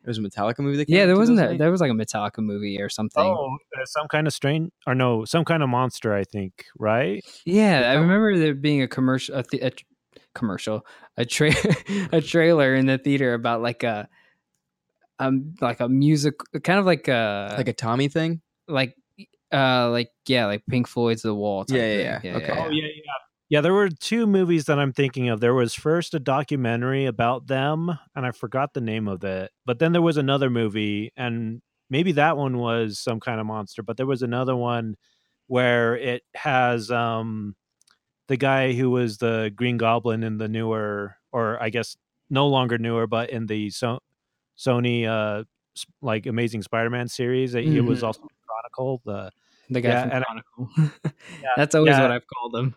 was 0.08 0.18
a 0.18 0.22
Metallica 0.22 0.60
movie 0.60 0.78
that 0.78 0.86
came 0.86 0.96
Yeah, 0.96 1.04
out 1.04 1.08
there 1.08 1.18
wasn't 1.18 1.38
that. 1.40 1.58
There 1.58 1.70
was 1.70 1.82
like 1.82 1.92
a 1.92 1.94
Metallica 1.94 2.40
movie 2.40 2.82
or 2.82 2.90
something. 2.90 3.24
Oh, 3.24 3.58
uh, 3.80 3.86
some 3.86 4.08
kind 4.08 4.26
of 4.28 4.34
strain 4.34 4.72
or 4.88 4.96
no, 4.96 5.26
some 5.26 5.46
kind 5.46 5.62
of 5.62 5.70
monster, 5.70 6.14
I 6.14 6.24
think, 6.24 6.66
right? 6.80 7.24
Yeah, 7.46 7.92
I 7.92 7.96
remember 7.96 8.38
there 8.38 8.56
being 8.56 8.82
a 8.82 8.88
commercial, 8.88 9.36
a, 9.36 9.44
th- 9.44 9.62
a 9.62 9.70
tr- 9.72 9.84
commercial, 10.34 10.86
a 11.18 11.26
tra- 11.26 11.52
a 12.12 12.22
trailer 12.22 12.74
in 12.74 12.86
the 12.88 12.98
theater 12.98 13.34
about 13.34 13.62
like 13.62 13.84
a, 13.84 14.08
um, 15.20 15.54
like 15.62 15.82
a 15.82 15.90
music, 15.90 16.36
kind 16.64 16.80
of 16.80 16.86
like 16.86 17.08
a, 17.10 17.54
like 17.58 17.68
a 17.68 17.74
Tommy 17.74 18.08
thing. 18.08 18.42
like, 18.68 18.96
uh, 19.54 19.90
like 19.90 20.10
yeah, 20.28 20.46
like 20.46 20.64
Pink 20.70 20.88
Floyd's 20.88 21.22
The 21.24 21.34
Wall. 21.34 21.66
Type 21.66 21.78
Yeah, 21.78 21.86
yeah, 21.98 22.20
thing. 22.20 22.32
yeah. 22.32 22.38
Okay. 22.38 22.54
Oh 22.58 22.70
yeah, 22.70 22.86
yeah. 22.86 23.02
Yeah, 23.52 23.62
there 23.62 23.74
were 23.74 23.90
two 23.90 24.28
movies 24.28 24.66
that 24.66 24.78
I'm 24.78 24.94
thinking 24.94 25.30
of. 25.30 25.40
There 25.40 25.56
was 25.56 25.74
first 25.74 26.14
a 26.14 26.20
documentary 26.20 27.06
about 27.08 27.48
them, 27.48 27.90
and 28.16 28.24
I 28.24 28.30
forgot 28.32 28.76
the 28.76 28.82
name 28.82 29.08
of 29.08 29.24
it. 29.24 29.50
But 29.66 29.80
then 29.80 29.92
there 29.92 30.04
was 30.04 30.18
another 30.18 30.52
movie, 30.52 31.12
and 31.18 31.60
maybe 31.90 32.12
that 32.12 32.38
one 32.38 32.60
was 32.60 33.00
some 33.00 33.20
kind 33.20 33.40
of 33.40 33.48
monster. 33.48 33.82
But 33.82 33.98
there 33.98 34.06
was 34.06 34.22
another 34.22 34.56
one 34.56 34.96
where 35.48 35.98
it 35.98 36.22
has 36.36 36.92
um 36.92 37.56
the 38.28 38.38
guy 38.38 38.74
who 38.74 38.92
was 38.92 39.18
the 39.18 39.52
Green 39.56 39.78
Goblin 39.78 40.22
in 40.22 40.38
the 40.38 40.48
newer, 40.48 41.16
or 41.32 41.60
I 41.60 41.72
guess 41.72 41.98
no 42.30 42.48
longer 42.48 42.78
newer, 42.78 43.08
but 43.08 43.32
in 43.32 43.48
the 43.48 43.72
so- 43.72 44.02
Sony 44.56 45.08
uh 45.08 45.46
like 46.02 46.26
Amazing 46.26 46.64
Spider-Man 46.64 47.08
series. 47.08 47.54
Mm-hmm. 47.54 47.72
He 47.72 47.82
was 47.82 48.04
also 48.04 48.22
Chronicle. 48.48 49.02
The 49.06 49.32
the 49.70 49.82
guy 49.82 49.90
yeah, 49.90 50.02
from 50.02 50.24
Chronicle. 50.24 50.70
yeah, 51.42 51.50
That's 51.58 51.76
always 51.76 51.92
yeah. 51.92 52.02
what 52.02 52.12
I've 52.12 52.26
called 52.28 52.56
him. 52.56 52.76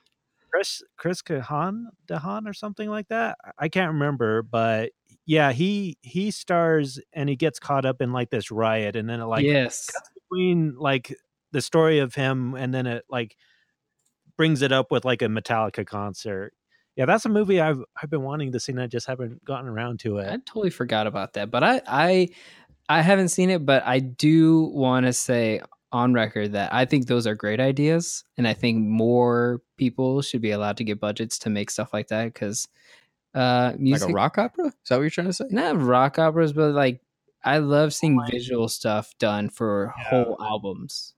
Chris 0.53 0.83
Chris 0.97 1.23
Kahan 1.23 1.87
Dahan 2.07 2.47
or 2.47 2.53
something 2.53 2.89
like 2.89 3.09
that. 3.09 3.39
I 3.59 3.69
can't 3.69 3.93
remember, 3.93 4.43
but 4.43 4.91
yeah, 5.25 5.53
he 5.53 5.97
he 6.03 6.31
stars 6.31 7.01
and 7.13 7.29
he 7.29 7.37
gets 7.37 7.59
caught 7.59 7.85
up 7.85 8.03
in 8.03 8.13
like 8.13 8.31
this 8.31 8.51
riot, 8.51 8.97
and 8.97 9.09
then 9.09 9.21
it 9.21 9.25
like 9.25 9.45
yes 9.45 9.91
between 10.15 10.75
like 10.79 11.15
the 11.53 11.63
story 11.63 12.01
of 12.01 12.15
him, 12.15 12.55
and 12.55 12.75
then 12.75 12.87
it 12.87 13.05
like 13.09 13.37
brings 14.37 14.63
it 14.63 14.73
up 14.73 14.91
with 14.91 15.05
like 15.05 15.23
a 15.23 15.27
Metallica 15.27 15.87
concert. 15.87 16.53
Yeah, 16.97 17.07
that's 17.07 17.25
a 17.25 17.31
movie 17.31 17.61
I've 17.61 17.83
I've 18.03 18.11
been 18.11 18.23
wanting 18.23 18.53
to 18.53 18.61
see, 18.61 18.73
and 18.73 18.83
I 18.83 18.87
just 18.87 19.07
haven't 19.07 19.45
gotten 19.45 19.69
around 19.69 20.01
to 20.01 20.19
it. 20.19 20.29
I 20.29 20.37
totally 20.45 20.71
forgot 20.71 21.07
about 21.07 21.35
that, 21.35 21.51
but 21.51 21.65
I 21.65 21.81
I 21.87 22.29
I 22.89 23.03
haven't 23.03 23.29
seen 23.29 23.51
it, 23.51 23.65
but 23.65 23.83
I 23.87 24.01
do 24.01 24.65
want 24.65 25.07
to 25.07 25.13
say 25.13 25.61
on 25.93 26.15
record 26.15 26.53
that 26.53 26.73
I 26.73 26.85
think 26.85 27.07
those 27.07 27.27
are 27.27 27.35
great 27.35 27.61
ideas, 27.61 28.25
and 28.37 28.49
I 28.49 28.55
think 28.55 28.79
more 28.79 29.61
people 29.77 30.23
should 30.23 30.41
be 30.41 30.51
allowed 30.51 30.79
to 30.79 30.85
get 30.85 31.01
budgets 31.01 31.39
to 31.41 31.51
make 31.51 31.71
stuff 31.71 31.93
like 31.93 32.09
that 32.09 32.33
because 32.33 32.69
uh, 33.35 33.73
music, 33.79 34.09
like 34.09 34.13
a 34.13 34.15
rock 34.15 34.39
opera. 34.39 34.67
Is 34.67 34.75
that 34.89 34.97
what 34.97 35.03
you're 35.03 35.11
trying 35.11 35.27
to 35.29 35.33
say? 35.33 35.45
Not 35.51 35.81
rock 35.81 36.19
operas, 36.19 36.53
but 36.53 36.73
like 36.73 37.01
I 37.45 37.59
love 37.59 37.93
seeing 37.95 38.21
visual 38.31 38.69
stuff 38.69 39.13
done 39.19 39.49
for 39.51 39.95
yeah. 39.99 40.05
whole 40.05 40.37
albums. 40.41 41.15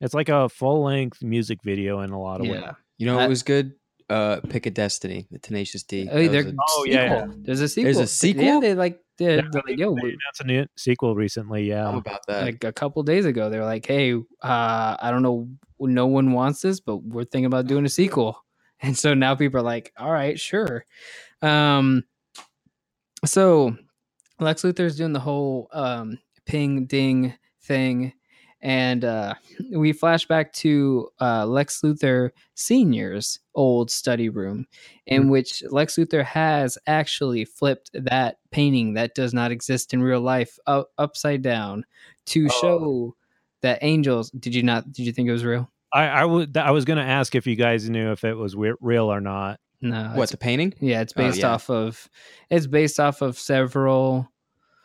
It's 0.00 0.14
like 0.14 0.28
a 0.28 0.48
full 0.48 0.84
length 0.84 1.22
music 1.22 1.62
video 1.62 2.00
in 2.00 2.10
a 2.10 2.20
lot 2.20 2.40
of 2.40 2.46
yeah. 2.46 2.52
ways. 2.52 2.74
You 2.98 3.06
know, 3.06 3.18
it 3.18 3.28
was 3.28 3.42
good 3.42 3.74
uh 4.10 4.40
pick 4.50 4.66
a 4.66 4.70
destiny 4.70 5.26
the 5.30 5.38
tenacious 5.38 5.82
d. 5.82 6.08
Oh, 6.12 6.18
a, 6.18 6.52
oh 6.70 6.84
yeah, 6.86 7.04
yeah, 7.04 7.26
there's 7.38 7.60
a 7.60 7.68
sequel 7.68 7.84
there's 7.84 7.98
a 7.98 8.06
sequel. 8.06 8.44
Yeah 8.44 8.60
they 8.60 8.74
like 8.74 9.00
they're, 9.16 9.36
yeah, 9.36 9.42
they're 9.50 9.62
like 9.66 9.78
yo 9.78 9.94
that's 9.94 10.40
a 10.40 10.44
new 10.44 10.66
sequel 10.76 11.14
recently 11.14 11.64
yeah. 11.68 11.90
How 11.90 11.98
about 11.98 12.26
that. 12.26 12.44
Like 12.44 12.64
a 12.64 12.72
couple 12.72 13.02
days 13.02 13.24
ago 13.24 13.48
they're 13.48 13.64
like 13.64 13.86
hey 13.86 14.14
uh 14.14 14.96
i 15.00 15.10
don't 15.10 15.22
know 15.22 15.48
no 15.80 16.06
one 16.06 16.32
wants 16.32 16.60
this 16.60 16.80
but 16.80 16.96
we're 16.98 17.24
thinking 17.24 17.46
about 17.46 17.66
doing 17.66 17.84
a 17.84 17.90
sequel. 17.90 18.40
And 18.80 18.98
so 18.98 19.14
now 19.14 19.34
people 19.34 19.60
are 19.60 19.62
like 19.62 19.92
all 19.96 20.10
right 20.10 20.38
sure. 20.38 20.84
Um 21.40 22.04
so 23.24 23.74
lex 24.40 24.62
luthor's 24.62 24.96
doing 24.96 25.14
the 25.14 25.20
whole 25.20 25.68
um 25.72 26.18
ping 26.44 26.84
ding 26.84 27.32
thing 27.62 28.12
and 28.64 29.04
uh, 29.04 29.34
we 29.70 29.92
flash 29.92 30.26
back 30.26 30.50
to 30.54 31.10
uh, 31.20 31.44
Lex 31.44 31.82
Luthor 31.82 32.30
Senior's 32.56 33.38
old 33.54 33.90
study 33.90 34.30
room, 34.30 34.66
in 35.06 35.22
mm-hmm. 35.22 35.30
which 35.30 35.62
Lex 35.68 35.96
Luthor 35.96 36.24
has 36.24 36.78
actually 36.86 37.44
flipped 37.44 37.90
that 37.92 38.38
painting 38.50 38.94
that 38.94 39.14
does 39.14 39.34
not 39.34 39.52
exist 39.52 39.92
in 39.92 40.02
real 40.02 40.22
life 40.22 40.58
up, 40.66 40.88
upside 40.96 41.42
down 41.42 41.84
to 42.26 42.48
oh. 42.50 42.60
show 42.60 43.16
that 43.60 43.80
angels. 43.82 44.30
Did 44.30 44.54
you 44.54 44.62
not? 44.62 44.90
Did 44.90 45.04
you 45.04 45.12
think 45.12 45.28
it 45.28 45.32
was 45.32 45.44
real? 45.44 45.70
I, 45.92 46.06
I 46.06 46.24
would. 46.24 46.56
I 46.56 46.70
was 46.70 46.86
going 46.86 46.98
to 46.98 47.04
ask 47.04 47.34
if 47.34 47.46
you 47.46 47.56
guys 47.56 47.90
knew 47.90 48.12
if 48.12 48.24
it 48.24 48.34
was 48.34 48.56
real 48.56 49.12
or 49.12 49.20
not. 49.20 49.60
No. 49.82 50.12
What 50.14 50.30
the 50.30 50.38
painting? 50.38 50.72
Yeah, 50.80 51.02
it's 51.02 51.12
oh, 51.16 51.20
based 51.20 51.44
oh, 51.44 51.48
yeah. 51.48 51.52
off 51.52 51.68
of. 51.68 52.08
It's 52.48 52.66
based 52.66 52.98
off 52.98 53.20
of 53.20 53.38
several. 53.38 54.26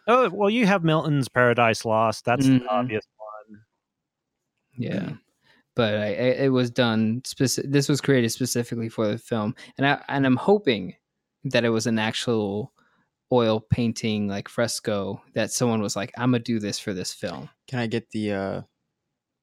Oh 0.05 0.29
well, 0.29 0.49
you 0.49 0.65
have 0.65 0.83
Milton's 0.83 1.29
Paradise 1.29 1.85
Lost. 1.85 2.25
That's 2.25 2.45
mm-hmm. 2.45 2.65
the 2.65 2.69
obvious 2.69 3.05
yeah. 4.79 5.11
But 5.75 5.93
I, 5.93 6.07
it 6.07 6.51
was 6.51 6.71
done 6.71 7.21
specific. 7.25 7.71
This 7.71 7.87
was 7.87 8.01
created 8.01 8.29
specifically 8.31 8.89
for 8.89 9.07
the 9.07 9.17
film, 9.17 9.55
and 9.77 9.87
I 9.87 10.01
and 10.09 10.25
I'm 10.25 10.35
hoping 10.35 10.95
that 11.45 11.63
it 11.63 11.69
was 11.69 11.87
an 11.87 11.99
actual 11.99 12.73
oil 13.31 13.59
painting 13.59 14.27
like 14.27 14.49
fresco 14.49 15.21
that 15.35 15.51
someone 15.51 15.81
was 15.81 15.95
like, 15.95 16.11
"I'm 16.17 16.31
gonna 16.31 16.43
do 16.43 16.59
this 16.59 16.79
for 16.79 16.93
this 16.93 17.13
film." 17.13 17.49
Can 17.67 17.79
I 17.79 17.87
get 17.87 18.09
the 18.09 18.33
uh, 18.33 18.61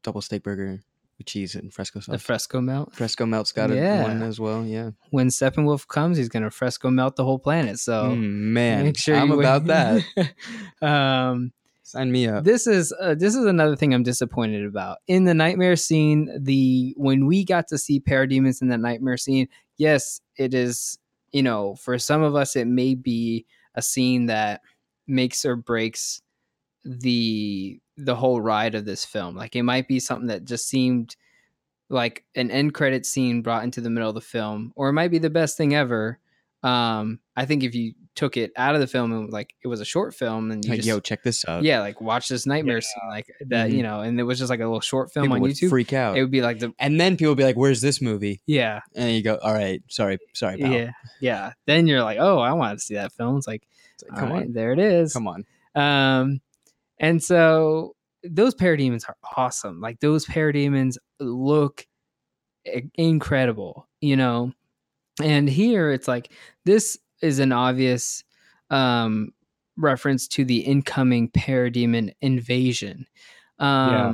double 0.02 0.20
steak 0.20 0.42
burger 0.42 0.80
with 1.16 1.26
cheese 1.26 1.54
and 1.54 1.72
fresco 1.72 2.00
sauce? 2.00 2.12
The 2.12 2.18
fresco 2.18 2.60
melt. 2.60 2.94
Fresco 2.94 3.24
melt's 3.24 3.52
got 3.52 3.70
yeah. 3.70 4.02
one 4.02 4.22
as 4.22 4.38
well. 4.38 4.64
Yeah. 4.64 4.90
When 5.10 5.28
Steppenwolf 5.28 5.88
comes, 5.88 6.18
he's 6.18 6.28
gonna 6.28 6.50
fresco 6.50 6.90
melt 6.90 7.16
the 7.16 7.24
whole 7.24 7.38
planet. 7.38 7.78
So 7.78 8.10
mm, 8.10 8.20
man, 8.20 8.84
make 8.84 8.98
sure 8.98 9.16
I'm 9.16 9.32
about 9.32 9.66
that. 9.66 10.02
um, 10.82 11.52
Sign 11.86 12.10
me 12.10 12.26
up. 12.26 12.42
This 12.42 12.66
is 12.66 12.92
uh, 13.00 13.14
this 13.14 13.36
is 13.36 13.44
another 13.44 13.76
thing 13.76 13.94
I'm 13.94 14.02
disappointed 14.02 14.66
about. 14.66 14.98
In 15.06 15.22
the 15.22 15.34
nightmare 15.34 15.76
scene, 15.76 16.28
the 16.36 16.92
when 16.96 17.26
we 17.26 17.44
got 17.44 17.68
to 17.68 17.78
see 17.78 18.00
parademons 18.00 18.60
in 18.60 18.66
that 18.70 18.80
nightmare 18.80 19.16
scene, 19.16 19.46
yes, 19.76 20.20
it 20.36 20.52
is. 20.52 20.98
You 21.30 21.44
know, 21.44 21.76
for 21.76 21.96
some 22.00 22.22
of 22.22 22.34
us, 22.34 22.56
it 22.56 22.66
may 22.66 22.96
be 22.96 23.46
a 23.76 23.82
scene 23.82 24.26
that 24.26 24.62
makes 25.06 25.44
or 25.44 25.54
breaks 25.54 26.20
the 26.84 27.78
the 27.96 28.16
whole 28.16 28.40
ride 28.40 28.74
of 28.74 28.84
this 28.84 29.04
film. 29.04 29.36
Like 29.36 29.54
it 29.54 29.62
might 29.62 29.86
be 29.86 30.00
something 30.00 30.26
that 30.26 30.44
just 30.44 30.68
seemed 30.68 31.14
like 31.88 32.24
an 32.34 32.50
end 32.50 32.74
credit 32.74 33.06
scene 33.06 33.42
brought 33.42 33.62
into 33.62 33.80
the 33.80 33.90
middle 33.90 34.08
of 34.08 34.16
the 34.16 34.20
film, 34.20 34.72
or 34.74 34.88
it 34.88 34.94
might 34.94 35.12
be 35.12 35.18
the 35.18 35.30
best 35.30 35.56
thing 35.56 35.72
ever. 35.72 36.18
Um, 36.62 37.20
I 37.36 37.44
think 37.44 37.62
if 37.62 37.74
you 37.74 37.94
took 38.16 38.38
it 38.38 38.50
out 38.56 38.74
of 38.74 38.80
the 38.80 38.86
film 38.86 39.12
and 39.12 39.30
like 39.30 39.54
it 39.62 39.68
was 39.68 39.80
a 39.80 39.84
short 39.84 40.14
film 40.14 40.50
and 40.50 40.64
you 40.64 40.70
like, 40.70 40.78
just, 40.78 40.88
yo 40.88 40.98
check 40.98 41.22
this 41.22 41.44
out. 41.46 41.62
Yeah 41.62 41.80
like 41.80 42.00
watch 42.00 42.28
this 42.28 42.46
nightmare 42.46 42.78
yeah. 42.78 42.80
scene 42.80 43.08
like 43.08 43.26
that 43.48 43.68
mm-hmm. 43.68 43.76
you 43.76 43.82
know 43.82 44.00
and 44.00 44.18
it 44.18 44.22
was 44.22 44.38
just 44.38 44.48
like 44.48 44.60
a 44.60 44.64
little 44.64 44.80
short 44.80 45.12
film 45.12 45.26
people 45.26 45.36
on 45.36 45.50
youtube. 45.50 45.68
freak 45.68 45.92
out. 45.92 46.16
It 46.16 46.22
would 46.22 46.30
be 46.30 46.40
like 46.40 46.58
the 46.58 46.72
and 46.78 46.98
then 46.98 47.16
people 47.16 47.32
would 47.32 47.38
be 47.38 47.44
like 47.44 47.56
where's 47.56 47.82
this 47.82 48.00
movie? 48.00 48.40
Yeah. 48.46 48.80
And 48.96 49.14
you 49.14 49.22
go 49.22 49.36
all 49.36 49.52
right 49.52 49.82
sorry 49.88 50.18
sorry 50.32 50.56
pal. 50.56 50.72
yeah 50.72 50.92
yeah. 51.20 51.52
Then 51.66 51.86
you're 51.86 52.02
like 52.02 52.18
oh 52.18 52.38
i 52.38 52.52
want 52.52 52.78
to 52.78 52.84
see 52.84 52.94
that 52.94 53.12
film. 53.12 53.36
It's 53.36 53.46
like, 53.46 53.68
it's 53.94 54.04
like 54.08 54.18
come 54.18 54.32
on. 54.32 54.52
there 54.52 54.72
it 54.72 54.78
is. 54.78 55.12
Come 55.12 55.28
on. 55.28 55.44
Um 55.74 56.40
and 56.98 57.22
so 57.22 57.94
those 58.24 58.54
parademons 58.54 59.06
are 59.08 59.16
awesome. 59.36 59.80
Like 59.80 60.00
those 60.00 60.24
parademons 60.24 60.96
look 61.20 61.86
incredible 62.94 63.86
you 64.00 64.16
know 64.16 64.52
and 65.22 65.48
here 65.48 65.90
it's 65.92 66.08
like 66.08 66.30
this 66.64 66.98
is 67.22 67.38
an 67.38 67.52
obvious 67.52 68.24
um, 68.70 69.32
reference 69.76 70.28
to 70.28 70.44
the 70.44 70.58
incoming 70.58 71.30
parademon 71.30 72.14
invasion. 72.20 73.06
Um, 73.58 73.90
yeah. 73.90 74.12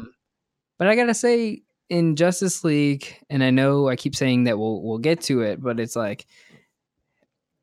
But 0.78 0.88
I 0.88 0.96
gotta 0.96 1.14
say, 1.14 1.62
in 1.88 2.16
Justice 2.16 2.64
League, 2.64 3.16
and 3.28 3.44
I 3.44 3.50
know 3.50 3.88
I 3.88 3.96
keep 3.96 4.16
saying 4.16 4.44
that 4.44 4.58
we'll 4.58 4.82
we'll 4.82 4.98
get 4.98 5.20
to 5.22 5.42
it, 5.42 5.62
but 5.62 5.78
it's 5.78 5.96
like, 5.96 6.26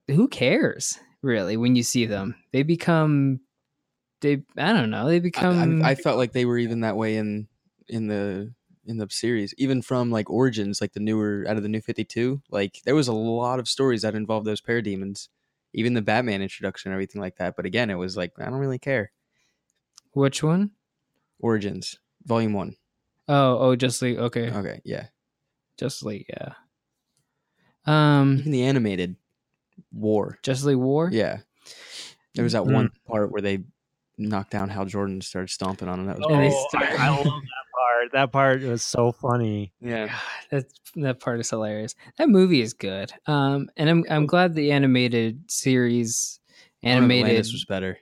who 0.07 0.27
cares 0.27 0.99
really 1.21 1.57
when 1.57 1.75
you 1.75 1.83
see 1.83 2.05
them? 2.05 2.35
They 2.51 2.63
become, 2.63 3.39
they 4.21 4.43
I 4.57 4.73
don't 4.73 4.91
know, 4.91 5.07
they 5.07 5.19
become. 5.19 5.81
I, 5.83 5.87
I, 5.87 5.91
I 5.91 5.95
felt 5.95 6.17
like 6.17 6.31
they 6.31 6.45
were 6.45 6.57
even 6.57 6.81
that 6.81 6.95
way 6.95 7.17
in 7.17 7.47
in 7.87 8.07
the 8.07 8.53
in 8.89 8.97
the 8.97 9.07
series, 9.09 9.53
even 9.57 9.81
from 9.81 10.11
like 10.11 10.29
Origins, 10.29 10.81
like 10.81 10.93
the 10.93 10.99
newer 10.99 11.45
out 11.47 11.57
of 11.57 11.63
the 11.63 11.69
New 11.69 11.81
Fifty 11.81 12.03
Two. 12.03 12.41
Like 12.49 12.81
there 12.83 12.95
was 12.95 13.07
a 13.07 13.13
lot 13.13 13.59
of 13.59 13.67
stories 13.67 14.01
that 14.01 14.15
involved 14.15 14.45
those 14.45 14.61
parademons 14.61 15.29
even 15.73 15.93
the 15.93 16.01
Batman 16.01 16.41
introduction 16.41 16.89
and 16.89 16.95
everything 16.95 17.21
like 17.21 17.37
that. 17.37 17.55
But 17.55 17.65
again, 17.65 17.89
it 17.89 17.95
was 17.95 18.17
like 18.17 18.33
I 18.39 18.45
don't 18.45 18.55
really 18.55 18.79
care. 18.79 19.11
Which 20.13 20.43
one? 20.43 20.71
Origins, 21.39 21.99
Volume 22.25 22.53
One. 22.53 22.75
Oh, 23.27 23.57
oh, 23.59 23.75
Just 23.75 24.01
League. 24.01 24.17
Okay, 24.17 24.51
okay, 24.51 24.81
yeah, 24.83 25.07
Just 25.77 26.03
League. 26.03 26.25
Yeah. 26.29 26.53
Um, 27.85 28.39
even 28.39 28.51
the 28.51 28.63
animated 28.63 29.15
War, 29.91 30.37
Just 30.43 30.65
League 30.65 30.77
War. 30.77 31.09
Yeah, 31.11 31.39
there 32.35 32.43
was 32.43 32.53
that 32.53 32.63
mm-hmm. 32.63 32.73
one 32.73 32.91
part 33.07 33.31
where 33.31 33.41
they 33.41 33.59
knocked 34.17 34.51
down 34.51 34.69
Hal 34.69 34.85
Jordan 34.85 35.15
and 35.15 35.23
started 35.23 35.49
stomping 35.49 35.87
on 35.87 35.99
him. 35.99 36.07
That 36.07 36.19
was 36.19 36.25
oh, 36.29 36.77
I, 36.77 36.95
I 36.99 37.09
love 37.09 37.25
that 37.25 37.58
part. 37.99 38.11
That 38.13 38.31
part 38.31 38.61
was 38.61 38.83
so 38.83 39.11
funny. 39.11 39.73
Yeah, 39.81 40.07
God, 40.07 40.15
that 40.51 40.65
that 40.95 41.19
part 41.19 41.39
is 41.39 41.49
hilarious. 41.49 41.95
That 42.17 42.29
movie 42.29 42.61
is 42.61 42.73
good. 42.73 43.11
Um, 43.25 43.69
and 43.77 43.89
I'm 43.89 44.05
I'm 44.09 44.25
glad 44.25 44.55
the 44.55 44.71
animated 44.71 45.49
series 45.49 46.39
animated 46.83 47.37
was 47.37 47.65
better. 47.65 47.97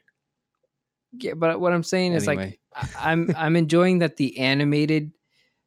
Yeah, 1.14 1.34
but 1.34 1.60
what 1.60 1.74
I'm 1.74 1.84
saying 1.84 2.14
is 2.14 2.28
like 2.28 2.60
I'm 3.00 3.34
I'm 3.36 3.56
enjoying 3.56 4.00
that 4.00 4.18
the 4.18 4.38
animated 4.38 5.12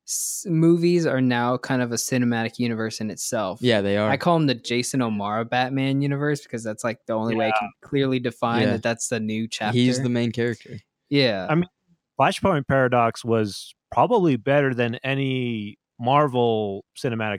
s- 0.07 0.45
movies 0.49 1.07
are 1.07 1.21
now 1.21 1.57
kind 1.57 1.83
of 1.83 1.93
a 1.93 1.97
cinematic 1.97 2.59
universe 2.59 3.01
in 3.01 3.11
itself. 3.11 3.61
Yeah, 3.63 3.81
they 3.81 3.97
are. 3.97 4.11
I 4.11 4.17
call 4.17 4.39
them 4.39 4.47
the 4.47 4.55
Jason 4.55 5.03
O'Mara 5.03 5.45
Batman 5.45 6.03
universe 6.03 6.43
because 6.43 6.63
that's 6.63 6.85
like 6.85 6.99
the 7.07 7.15
only 7.15 7.35
yeah. 7.35 7.39
way 7.39 7.49
I 7.49 7.59
can 7.59 7.71
clearly 7.83 8.19
define 8.21 8.63
yeah. 8.63 8.73
that 8.73 8.83
that's 8.83 9.09
the 9.09 9.21
new 9.21 9.49
chapter. 9.49 9.79
He's 9.79 10.03
the 10.03 10.09
main 10.09 10.33
character. 10.33 10.79
Yeah. 11.09 11.47
I 11.51 11.55
mean, 11.57 11.67
Flashpoint 12.19 12.69
Paradox 12.69 13.25
was 13.25 13.75
probably 13.91 14.37
better 14.37 14.75
than 14.75 14.97
any 14.97 15.79
Marvel 15.99 16.85
cinematic 16.97 17.39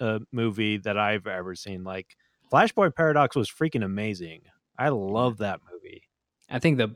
uh, 0.00 0.18
movie 0.32 0.76
that 0.78 0.96
I've 0.98 1.26
ever 1.26 1.54
seen. 1.54 1.84
Like 1.84 2.16
Flashpoint 2.52 2.94
Paradox 2.94 3.34
was 3.36 3.50
freaking 3.50 3.84
amazing. 3.84 4.42
I 4.78 4.90
love 4.90 5.38
that 5.38 5.60
movie. 5.72 6.02
I 6.50 6.58
think 6.58 6.78
the 6.78 6.94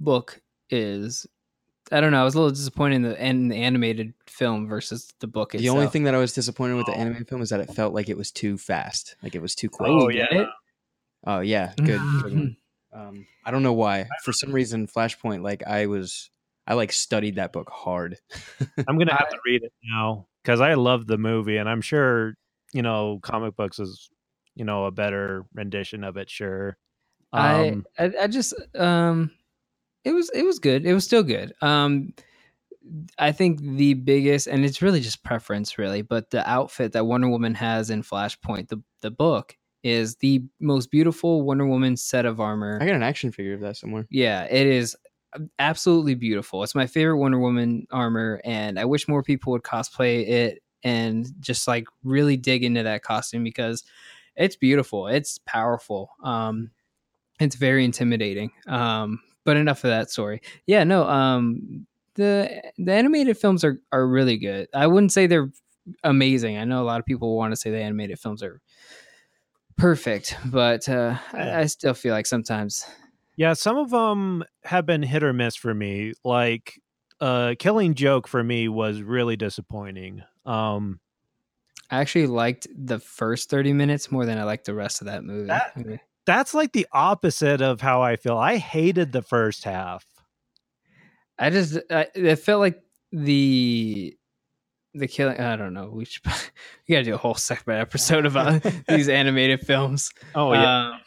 book 0.00 0.40
is 0.70 1.26
I 1.92 2.00
don't 2.00 2.12
know. 2.12 2.20
I 2.20 2.24
was 2.24 2.34
a 2.34 2.38
little 2.38 2.50
disappointed 2.50 2.96
in 2.96 3.02
the, 3.02 3.26
in 3.26 3.48
the 3.48 3.56
animated 3.56 4.14
film 4.26 4.66
versus 4.66 5.12
the 5.20 5.26
book. 5.26 5.52
The 5.52 5.68
only 5.68 5.86
thing 5.86 6.04
that 6.04 6.14
I 6.14 6.18
was 6.18 6.32
disappointed 6.32 6.74
with 6.76 6.86
the 6.86 6.92
Oh. 6.92 6.96
animated 6.96 7.28
film 7.28 7.42
is 7.42 7.50
that 7.50 7.60
it 7.60 7.70
felt 7.74 7.92
like 7.92 8.08
it 8.08 8.16
was 8.16 8.32
too 8.32 8.56
fast, 8.56 9.16
like 9.22 9.34
it 9.34 9.42
was 9.42 9.54
too 9.54 9.68
quick. 9.68 9.90
Oh, 9.90 10.08
yeah. 10.08 10.26
it? 10.30 10.48
Oh 11.26 11.40
yeah, 11.40 11.72
good. 11.76 12.00
good. 12.22 12.56
Um, 12.94 13.26
I 13.44 13.50
don't 13.50 13.64
know 13.64 13.72
why. 13.72 14.06
For 14.22 14.32
some 14.32 14.52
reason, 14.52 14.86
Flashpoint, 14.86 15.42
like 15.42 15.66
I 15.66 15.86
was, 15.86 16.30
I 16.66 16.74
like 16.74 16.92
studied 16.92 17.36
that 17.36 17.52
book 17.52 17.70
hard. 17.70 18.18
I'm 18.88 18.98
gonna 18.98 19.14
have 19.14 19.28
to 19.28 19.38
read 19.44 19.62
it 19.62 19.72
now 19.84 20.26
because 20.42 20.60
I 20.60 20.74
love 20.74 21.06
the 21.06 21.18
movie, 21.18 21.56
and 21.56 21.68
I'm 21.68 21.80
sure 21.80 22.34
you 22.72 22.82
know 22.82 23.20
comic 23.22 23.56
books 23.56 23.78
is 23.78 24.10
you 24.54 24.64
know 24.64 24.86
a 24.86 24.90
better 24.90 25.44
rendition 25.54 26.04
of 26.04 26.16
it. 26.16 26.30
Sure. 26.30 26.76
Um, 27.32 27.84
I, 27.98 28.04
I 28.04 28.12
I 28.22 28.26
just 28.26 28.54
um 28.76 29.30
it 30.04 30.12
was 30.12 30.30
it 30.30 30.44
was 30.44 30.58
good. 30.58 30.86
It 30.86 30.94
was 30.94 31.04
still 31.04 31.22
good. 31.22 31.52
Um 31.60 32.14
I 33.18 33.32
think 33.32 33.60
the 33.60 33.94
biggest 33.94 34.46
and 34.46 34.64
it's 34.64 34.82
really 34.82 35.00
just 35.00 35.24
preference 35.24 35.78
really, 35.78 36.02
but 36.02 36.30
the 36.30 36.48
outfit 36.48 36.92
that 36.92 37.06
Wonder 37.06 37.28
Woman 37.28 37.54
has 37.54 37.90
in 37.90 38.02
Flashpoint, 38.02 38.68
the 38.68 38.82
the 39.00 39.10
book, 39.10 39.56
is 39.82 40.16
the 40.16 40.42
most 40.60 40.90
beautiful 40.90 41.42
Wonder 41.42 41.66
Woman 41.66 41.96
set 41.96 42.24
of 42.26 42.40
armor. 42.40 42.78
I 42.80 42.86
got 42.86 42.94
an 42.94 43.02
action 43.02 43.32
figure 43.32 43.54
of 43.54 43.60
that 43.60 43.76
somewhere. 43.76 44.06
Yeah, 44.10 44.44
it 44.44 44.66
is 44.66 44.96
absolutely 45.58 46.14
beautiful. 46.14 46.62
It's 46.62 46.74
my 46.74 46.86
favorite 46.86 47.18
Wonder 47.18 47.38
Woman 47.38 47.86
armor, 47.90 48.40
and 48.44 48.78
I 48.78 48.84
wish 48.84 49.08
more 49.08 49.22
people 49.22 49.52
would 49.52 49.62
cosplay 49.62 50.26
it 50.28 50.62
and 50.82 51.26
just 51.40 51.66
like 51.66 51.86
really 52.02 52.36
dig 52.36 52.62
into 52.62 52.82
that 52.82 53.02
costume 53.02 53.42
because 53.44 53.84
it's 54.36 54.56
beautiful. 54.56 55.06
It's 55.06 55.38
powerful. 55.38 56.10
Um, 56.22 56.70
it's 57.40 57.56
very 57.56 57.84
intimidating. 57.84 58.52
Um, 58.66 59.20
but 59.44 59.56
enough 59.56 59.84
of 59.84 59.90
that 59.90 60.10
story. 60.10 60.40
Yeah, 60.66 60.84
no. 60.84 61.04
Um, 61.04 61.86
the 62.14 62.62
the 62.78 62.92
animated 62.92 63.36
films 63.36 63.64
are 63.64 63.80
are 63.92 64.06
really 64.06 64.38
good. 64.38 64.68
I 64.74 64.86
wouldn't 64.86 65.12
say 65.12 65.26
they're 65.26 65.50
amazing. 66.02 66.56
I 66.56 66.64
know 66.64 66.82
a 66.82 66.84
lot 66.84 67.00
of 67.00 67.06
people 67.06 67.36
want 67.36 67.52
to 67.52 67.56
say 67.56 67.70
the 67.70 67.80
animated 67.80 68.18
films 68.18 68.42
are 68.42 68.60
perfect, 69.76 70.36
but 70.46 70.88
uh, 70.88 71.16
I, 71.32 71.60
I 71.60 71.66
still 71.66 71.94
feel 71.94 72.12
like 72.12 72.26
sometimes 72.26 72.86
yeah, 73.36 73.52
some 73.54 73.76
of 73.76 73.90
them 73.90 74.44
have 74.64 74.86
been 74.86 75.02
hit 75.02 75.22
or 75.22 75.32
miss 75.32 75.56
for 75.56 75.74
me. 75.74 76.12
Like, 76.24 76.80
uh, 77.20 77.54
Killing 77.58 77.94
Joke 77.94 78.28
for 78.28 78.42
me 78.42 78.68
was 78.68 79.02
really 79.02 79.36
disappointing. 79.36 80.22
Um, 80.46 81.00
I 81.90 82.00
actually 82.00 82.26
liked 82.26 82.66
the 82.74 82.98
first 82.98 83.50
30 83.50 83.72
minutes 83.72 84.10
more 84.10 84.24
than 84.26 84.38
I 84.38 84.44
liked 84.44 84.64
the 84.66 84.74
rest 84.74 85.00
of 85.00 85.06
that 85.06 85.24
movie. 85.24 85.48
That- 85.48 86.00
that's 86.26 86.54
like 86.54 86.72
the 86.72 86.86
opposite 86.92 87.60
of 87.60 87.82
how 87.82 88.00
I 88.02 88.16
feel. 88.16 88.38
I 88.38 88.56
hated 88.56 89.12
the 89.12 89.20
first 89.20 89.64
half. 89.64 90.06
I 91.38 91.50
just, 91.50 91.78
I, 91.90 92.06
it 92.14 92.36
felt 92.36 92.60
like 92.60 92.80
the, 93.12 94.16
the 94.94 95.06
killing, 95.06 95.38
I 95.38 95.56
don't 95.56 95.74
know. 95.74 95.90
We 95.92 96.06
should, 96.06 96.24
we 96.88 96.94
gotta 96.94 97.04
do 97.04 97.14
a 97.14 97.18
whole 97.18 97.34
separate 97.34 97.78
episode 97.80 98.24
about 98.24 98.62
these 98.88 99.08
animated 99.10 99.60
films. 99.60 100.12
Oh 100.34 100.52
yeah, 100.54 100.88
Um, 100.92 101.00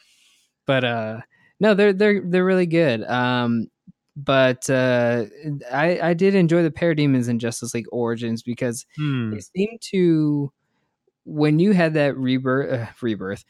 but, 0.68 0.84
uh, 0.84 1.22
no, 1.60 1.74
they're, 1.74 1.94
they're, 1.94 2.22
they're 2.26 2.46
really 2.46 2.66
good. 2.68 3.04
Um, 3.06 3.68
but, 4.16 4.70
uh, 4.70 5.26
I, 5.72 6.00
I 6.02 6.14
did 6.14 6.36
enjoy 6.36 6.64
the 6.64 6.72
Parademons 6.72 7.30
in 7.30 7.40
Justice 7.40 7.74
League 7.74 7.88
Origins 7.92 8.42
because 8.44 8.86
Hmm. 8.98 9.32
they 9.32 9.40
seem 9.40 9.78
to 9.92 10.52
when 11.26 11.60
you 11.60 11.74
had 11.74 11.94
that 11.96 12.18
rebirth 12.18 12.72
uh, 12.74 12.86
rebirth 13.02 13.44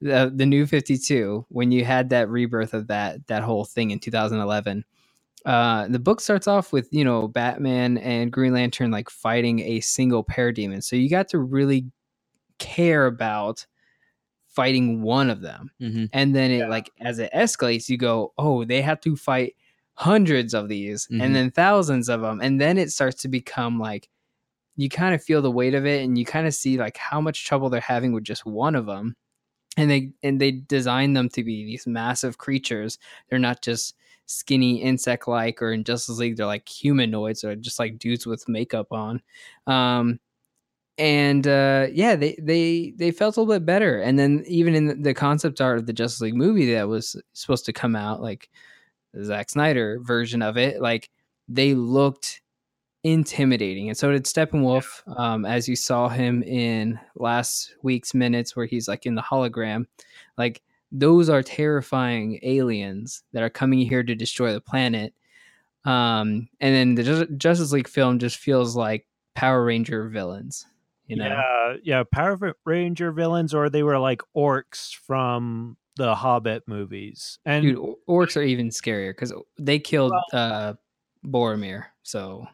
the 0.00 0.32
the 0.34 0.46
new 0.46 0.66
52 0.66 1.44
when 1.48 1.70
you 1.72 1.84
had 1.84 2.10
that 2.10 2.28
rebirth 2.28 2.74
of 2.74 2.86
that 2.88 3.26
that 3.26 3.42
whole 3.42 3.64
thing 3.64 3.90
in 3.90 3.98
2011 3.98 4.84
uh 5.46 5.88
the 5.88 5.98
book 5.98 6.20
starts 6.20 6.46
off 6.46 6.72
with 6.72 6.88
you 6.92 7.04
know 7.04 7.28
batman 7.28 7.98
and 7.98 8.32
green 8.32 8.52
lantern 8.52 8.90
like 8.90 9.10
fighting 9.10 9.60
a 9.60 9.80
single 9.80 10.24
parademon 10.24 10.82
so 10.82 10.96
you 10.96 11.08
got 11.10 11.28
to 11.28 11.38
really 11.38 11.86
care 12.58 13.06
about 13.06 13.66
fighting 14.54 15.02
one 15.02 15.30
of 15.30 15.40
them. 15.40 15.70
Mm-hmm. 15.80 16.04
and 16.12 16.34
then 16.34 16.50
it 16.50 16.68
like 16.68 16.90
as 17.00 17.18
it 17.18 17.30
escalates 17.34 17.88
you 17.88 17.96
go 17.98 18.32
oh 18.38 18.64
they 18.64 18.80
have 18.82 19.00
to 19.00 19.16
fight 19.16 19.54
hundreds 19.94 20.54
of 20.54 20.68
these 20.68 21.06
Mhm. 21.08 21.22
and 21.22 21.34
then 21.34 21.50
thousands 21.50 22.08
of 22.08 22.20
them 22.20 22.40
and 22.40 22.60
then 22.60 22.78
it 22.78 22.90
starts 22.90 23.22
to 23.22 23.28
become 23.28 23.78
like 23.78 24.08
you 24.76 24.88
kind 24.88 25.14
of 25.14 25.22
feel 25.22 25.40
the 25.42 25.50
weight 25.50 25.74
of 25.74 25.86
it 25.86 26.02
and 26.04 26.18
you 26.18 26.24
kind 26.24 26.46
of 26.48 26.54
see 26.54 26.78
like 26.78 26.96
how 26.96 27.20
much 27.20 27.44
trouble 27.46 27.70
they're 27.70 27.80
having 27.80 28.12
with 28.12 28.24
just 28.24 28.44
one 28.44 28.74
of 28.74 28.86
them 28.86 29.14
and 29.76 29.88
they 29.90 30.10
and 30.22 30.40
they 30.40 30.50
design 30.50 31.12
them 31.12 31.28
to 31.28 31.42
be 31.44 31.64
these 31.64 31.86
massive 31.86 32.38
creatures. 32.38 32.98
They're 33.28 33.38
not 33.38 33.60
just 33.62 33.94
skinny 34.26 34.80
insect 34.82 35.28
like 35.28 35.60
or 35.62 35.72
in 35.72 35.84
justice 35.84 36.18
league 36.18 36.36
they're 36.36 36.46
like 36.46 36.68
humanoids 36.68 37.44
or 37.44 37.54
just 37.56 37.78
like 37.78 37.98
dudes 37.98 38.26
with 38.26 38.48
makeup 38.48 38.92
on. 38.92 39.20
Um 39.66 40.18
and 40.98 41.48
uh 41.48 41.88
yeah 41.92 42.14
they 42.14 42.36
they 42.40 42.92
they 42.96 43.10
felt 43.10 43.36
a 43.36 43.40
little 43.40 43.54
bit 43.54 43.66
better. 43.66 44.00
And 44.00 44.18
then 44.18 44.44
even 44.46 44.74
in 44.74 45.02
the 45.02 45.14
concept 45.14 45.60
art 45.60 45.78
of 45.78 45.86
the 45.86 45.92
justice 45.92 46.20
league 46.20 46.36
movie 46.36 46.72
that 46.72 46.88
was 46.88 47.16
supposed 47.32 47.64
to 47.66 47.72
come 47.72 47.96
out 47.96 48.22
like 48.22 48.48
the 49.12 49.24
Zack 49.24 49.50
Snyder 49.50 50.00
version 50.02 50.42
of 50.42 50.56
it 50.56 50.80
like 50.80 51.10
they 51.48 51.74
looked 51.74 52.40
intimidating. 53.02 53.88
And 53.88 53.98
so 53.98 54.12
did 54.12 54.24
Steppenwolf 54.24 55.02
um 55.18 55.44
as 55.44 55.68
you 55.68 55.76
saw 55.76 56.08
him 56.08 56.42
in 56.44 56.98
last 57.16 57.74
week's 57.82 58.14
minutes 58.14 58.54
where 58.54 58.66
he's 58.66 58.86
like 58.88 59.04
in 59.04 59.16
the 59.16 59.22
hologram. 59.22 59.86
Like 60.38 60.62
those 60.92 61.28
are 61.28 61.42
terrifying 61.42 62.38
aliens 62.42 63.24
that 63.32 63.42
are 63.42 63.50
coming 63.50 63.80
here 63.80 64.04
to 64.04 64.14
destroy 64.14 64.52
the 64.52 64.60
planet. 64.60 65.12
Um 65.84 66.48
and 66.60 66.74
then 66.74 66.94
the 66.94 67.26
Justice 67.36 67.72
League 67.72 67.88
film 67.88 68.20
just 68.20 68.36
feels 68.36 68.76
like 68.76 69.06
Power 69.34 69.64
Ranger 69.64 70.08
villains 70.08 70.64
you 71.06 71.16
know 71.16 71.26
Yeah, 71.26 71.76
yeah, 71.82 72.02
Power 72.10 72.54
Ranger 72.64 73.12
villains, 73.12 73.54
or 73.54 73.68
they 73.68 73.82
were 73.82 73.98
like 73.98 74.22
orcs 74.36 74.94
from 74.94 75.76
the 75.96 76.14
Hobbit 76.14 76.64
movies. 76.66 77.38
And 77.44 77.62
Dude, 77.62 77.96
orcs 78.08 78.36
are 78.36 78.42
even 78.42 78.68
scarier 78.70 79.10
because 79.10 79.32
they 79.58 79.78
killed 79.78 80.12
uh 80.32 80.74
Boromir. 81.24 81.86
So 82.02 82.46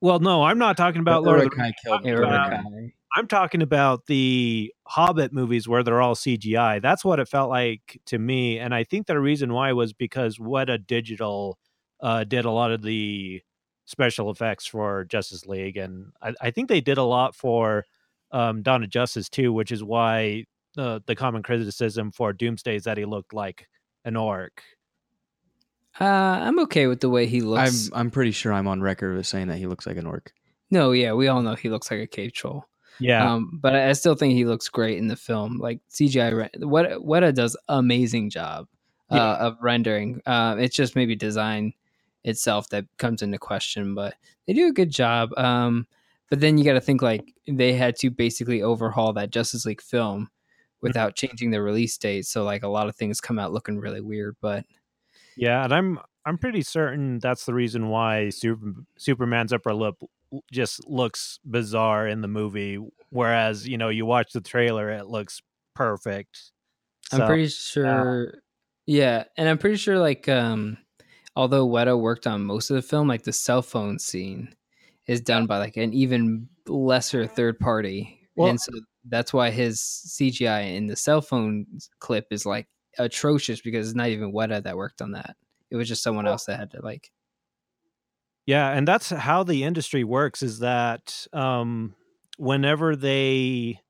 well, 0.00 0.20
no, 0.20 0.44
I'm 0.44 0.58
not 0.58 0.76
talking 0.76 1.00
about 1.00 1.24
Lord 1.24 1.40
of 1.40 1.50
the 1.50 1.72
killed 1.84 2.04
Uruk-hai. 2.04 2.40
Uruk-hai. 2.40 2.92
I'm 3.16 3.26
talking 3.26 3.62
about 3.62 4.06
the 4.06 4.72
Hobbit 4.86 5.32
movies 5.32 5.66
where 5.66 5.82
they're 5.82 6.00
all 6.00 6.14
CGI. 6.14 6.80
That's 6.80 7.04
what 7.04 7.18
it 7.18 7.28
felt 7.28 7.48
like 7.48 8.00
to 8.06 8.18
me, 8.18 8.58
and 8.58 8.74
I 8.74 8.84
think 8.84 9.06
the 9.06 9.18
reason 9.18 9.52
why 9.52 9.72
was 9.72 9.92
because 9.92 10.38
Weta 10.38 10.84
Digital 10.86 11.58
uh, 12.00 12.24
did 12.24 12.44
a 12.44 12.50
lot 12.50 12.70
of 12.70 12.82
the 12.82 13.42
special 13.88 14.30
effects 14.30 14.66
for 14.66 15.04
Justice 15.06 15.46
League, 15.46 15.78
and 15.78 16.12
I, 16.20 16.34
I 16.42 16.50
think 16.50 16.68
they 16.68 16.80
did 16.82 16.98
a 16.98 17.02
lot 17.02 17.34
for 17.34 17.84
um, 18.32 18.62
Dawn 18.62 18.84
of 18.84 18.90
Justice 18.90 19.28
too, 19.30 19.52
which 19.52 19.72
is 19.72 19.82
why 19.82 20.44
uh, 20.76 21.00
the 21.06 21.14
common 21.16 21.42
criticism 21.42 22.12
for 22.12 22.32
Doomsday 22.34 22.76
is 22.76 22.84
that 22.84 22.98
he 22.98 23.06
looked 23.06 23.32
like 23.32 23.66
an 24.04 24.14
orc. 24.16 24.62
Uh, 26.00 26.04
I'm 26.04 26.58
okay 26.60 26.86
with 26.86 27.00
the 27.00 27.08
way 27.08 27.26
he 27.26 27.40
looks. 27.40 27.58
I'm 27.60 27.64
looks. 27.66 27.90
I'm 27.94 28.10
pretty 28.10 28.30
sure 28.32 28.52
I'm 28.52 28.68
on 28.68 28.80
record 28.80 29.16
with 29.16 29.26
saying 29.26 29.48
that 29.48 29.56
he 29.58 29.66
looks 29.66 29.86
like 29.86 29.96
an 29.96 30.06
orc. 30.06 30.32
no, 30.70 30.92
yeah, 30.92 31.12
we 31.14 31.28
all 31.28 31.42
know 31.42 31.54
he 31.54 31.70
looks 31.70 31.90
like 31.90 32.00
a 32.00 32.06
cave 32.06 32.32
troll. 32.32 32.66
Yeah, 33.00 33.32
Um, 33.32 33.58
but 33.62 33.74
I 33.76 33.90
I 33.90 33.92
still 33.92 34.14
think 34.16 34.34
he 34.34 34.44
looks 34.44 34.68
great 34.68 34.98
in 34.98 35.06
the 35.08 35.16
film. 35.16 35.58
Like 35.58 35.80
CGI, 35.90 36.32
re- 36.36 36.66
what 36.66 36.90
Weta 37.02 37.32
does 37.34 37.56
amazing 37.68 38.28
job 38.30 38.66
uh, 39.10 39.14
Yeah. 39.16 39.34
of 39.46 39.56
rendering. 39.62 40.20
Uh, 40.26 40.56
it's 40.58 40.74
just 40.76 40.94
maybe 40.96 41.14
design 41.16 41.72
itself 42.24 42.68
that 42.70 42.84
comes 42.98 43.22
into 43.22 43.38
question, 43.38 43.94
but 43.94 44.14
they 44.46 44.52
do 44.52 44.68
a 44.68 44.72
good 44.72 44.90
job. 44.90 45.30
Um, 45.36 45.86
but 46.30 46.40
then 46.40 46.58
you 46.58 46.64
got 46.64 46.74
to 46.74 46.80
think 46.80 47.02
like 47.02 47.32
they 47.46 47.72
had 47.72 47.96
to 47.96 48.10
basically 48.10 48.62
overhaul 48.62 49.12
that 49.14 49.30
Justice 49.30 49.64
League 49.64 49.82
film 49.82 50.28
without 50.80 51.16
changing 51.16 51.50
the 51.50 51.62
release 51.62 51.96
date. 51.96 52.26
So 52.26 52.44
like 52.44 52.62
a 52.62 52.68
lot 52.68 52.88
of 52.88 52.96
things 52.96 53.20
come 53.20 53.38
out 53.38 53.52
looking 53.52 53.78
really 53.78 54.00
weird. 54.00 54.36
But 54.40 54.64
Yeah, 55.36 55.64
and 55.64 55.72
I'm 55.72 55.98
I'm 56.24 56.38
pretty 56.38 56.62
certain 56.62 57.18
that's 57.18 57.46
the 57.46 57.54
reason 57.54 57.88
why 57.88 58.28
Super, 58.28 58.74
Superman's 58.98 59.52
upper 59.52 59.74
lip 59.74 59.94
just 60.52 60.86
looks 60.86 61.40
bizarre 61.48 62.06
in 62.06 62.20
the 62.20 62.28
movie, 62.28 62.78
whereas 63.10 63.66
you 63.66 63.78
know 63.78 63.88
you 63.88 64.04
watch 64.04 64.32
the 64.32 64.42
trailer, 64.42 64.90
it 64.90 65.06
looks 65.06 65.40
perfect. 65.74 66.52
I'm 67.10 67.26
pretty 67.26 67.48
sure. 67.48 68.34
yeah, 68.84 69.24
and 69.38 69.48
I'm 69.48 69.56
pretty 69.56 69.76
sure 69.76 69.98
like 69.98 70.28
um 70.28 70.76
although 71.38 71.66
Weta 71.66 71.98
worked 71.98 72.26
on 72.26 72.44
most 72.44 72.68
of 72.68 72.74
the 72.74 72.82
film, 72.82 73.06
like 73.06 73.22
the 73.22 73.32
cell 73.32 73.62
phone 73.62 74.00
scene 74.00 74.52
is 75.06 75.20
done 75.20 75.46
by 75.46 75.58
like 75.58 75.76
an 75.76 75.92
even 75.94 76.48
lesser 76.66 77.26
third 77.26 77.60
party. 77.60 78.28
Well- 78.34 78.50
and 78.50 78.60
so 78.60 78.72
that's 79.08 79.32
why 79.32 79.50
his 79.50 79.80
CGI 79.80 80.62
in 80.74 80.88
the 80.88 80.96
cell 80.96 81.22
phone 81.22 81.64
clip 82.00 82.26
is 82.32 82.44
like 82.44 82.68
atrocious 82.98 83.60
because 83.60 83.86
it's 83.88 83.96
not 83.96 84.08
even 84.08 84.32
Weta 84.32 84.62
that 84.64 84.76
worked 84.76 85.00
on 85.00 85.12
that. 85.12 85.36
It 85.70 85.76
was 85.76 85.86
just 85.86 86.02
someone 86.02 86.26
else 86.26 86.44
that 86.46 86.58
had 86.58 86.72
to 86.72 86.82
like 86.82 87.12
Yeah, 88.44 88.70
and 88.70 88.88
that's 88.88 89.10
how 89.10 89.44
the 89.44 89.62
industry 89.62 90.02
works 90.04 90.42
is 90.42 90.58
that 90.58 91.26
um 91.32 91.94
whenever 92.36 92.96
they 92.96 93.80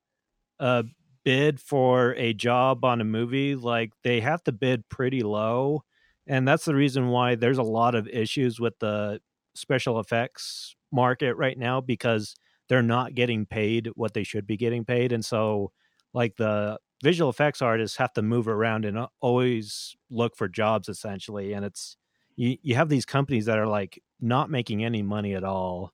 uh 0.59 0.83
bid 1.23 1.59
for 1.59 2.13
a 2.15 2.33
job 2.33 2.85
on 2.85 3.01
a 3.01 3.05
movie, 3.05 3.55
like 3.55 3.91
they 4.03 4.19
have 4.21 4.43
to 4.43 4.51
bid 4.51 4.87
pretty 4.87 5.21
low. 5.23 5.83
And 6.29 6.47
that's 6.47 6.63
the 6.65 6.75
reason 6.75 7.07
why 7.07 7.35
there's 7.35 7.57
a 7.57 7.63
lot 7.63 7.95
of 7.95 8.07
issues 8.07 8.59
with 8.59 8.77
the 8.79 9.19
special 9.55 9.99
effects 9.99 10.75
market 10.91 11.35
right 11.35 11.57
now 11.57 11.81
because 11.81 12.35
they're 12.69 12.83
not 12.83 13.15
getting 13.15 13.47
paid 13.47 13.89
what 13.95 14.13
they 14.13 14.23
should 14.23 14.47
be 14.47 14.55
getting 14.57 14.85
paid 14.85 15.11
and 15.11 15.23
so 15.25 15.71
like 16.13 16.35
the 16.37 16.77
visual 17.03 17.29
effects 17.29 17.61
artists 17.61 17.97
have 17.97 18.13
to 18.13 18.21
move 18.21 18.47
around 18.47 18.85
and 18.85 19.05
always 19.21 19.95
look 20.09 20.35
for 20.35 20.47
jobs 20.47 20.89
essentially 20.89 21.53
and 21.53 21.65
it's 21.65 21.97
you, 22.35 22.57
you 22.61 22.75
have 22.75 22.89
these 22.89 23.05
companies 23.05 23.45
that 23.45 23.59
are 23.59 23.67
like 23.67 24.01
not 24.19 24.49
making 24.49 24.83
any 24.83 25.01
money 25.03 25.35
at 25.35 25.43
all 25.43 25.91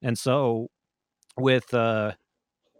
and 0.00 0.18
so 0.18 0.68
with 1.36 1.72
uh 1.74 2.12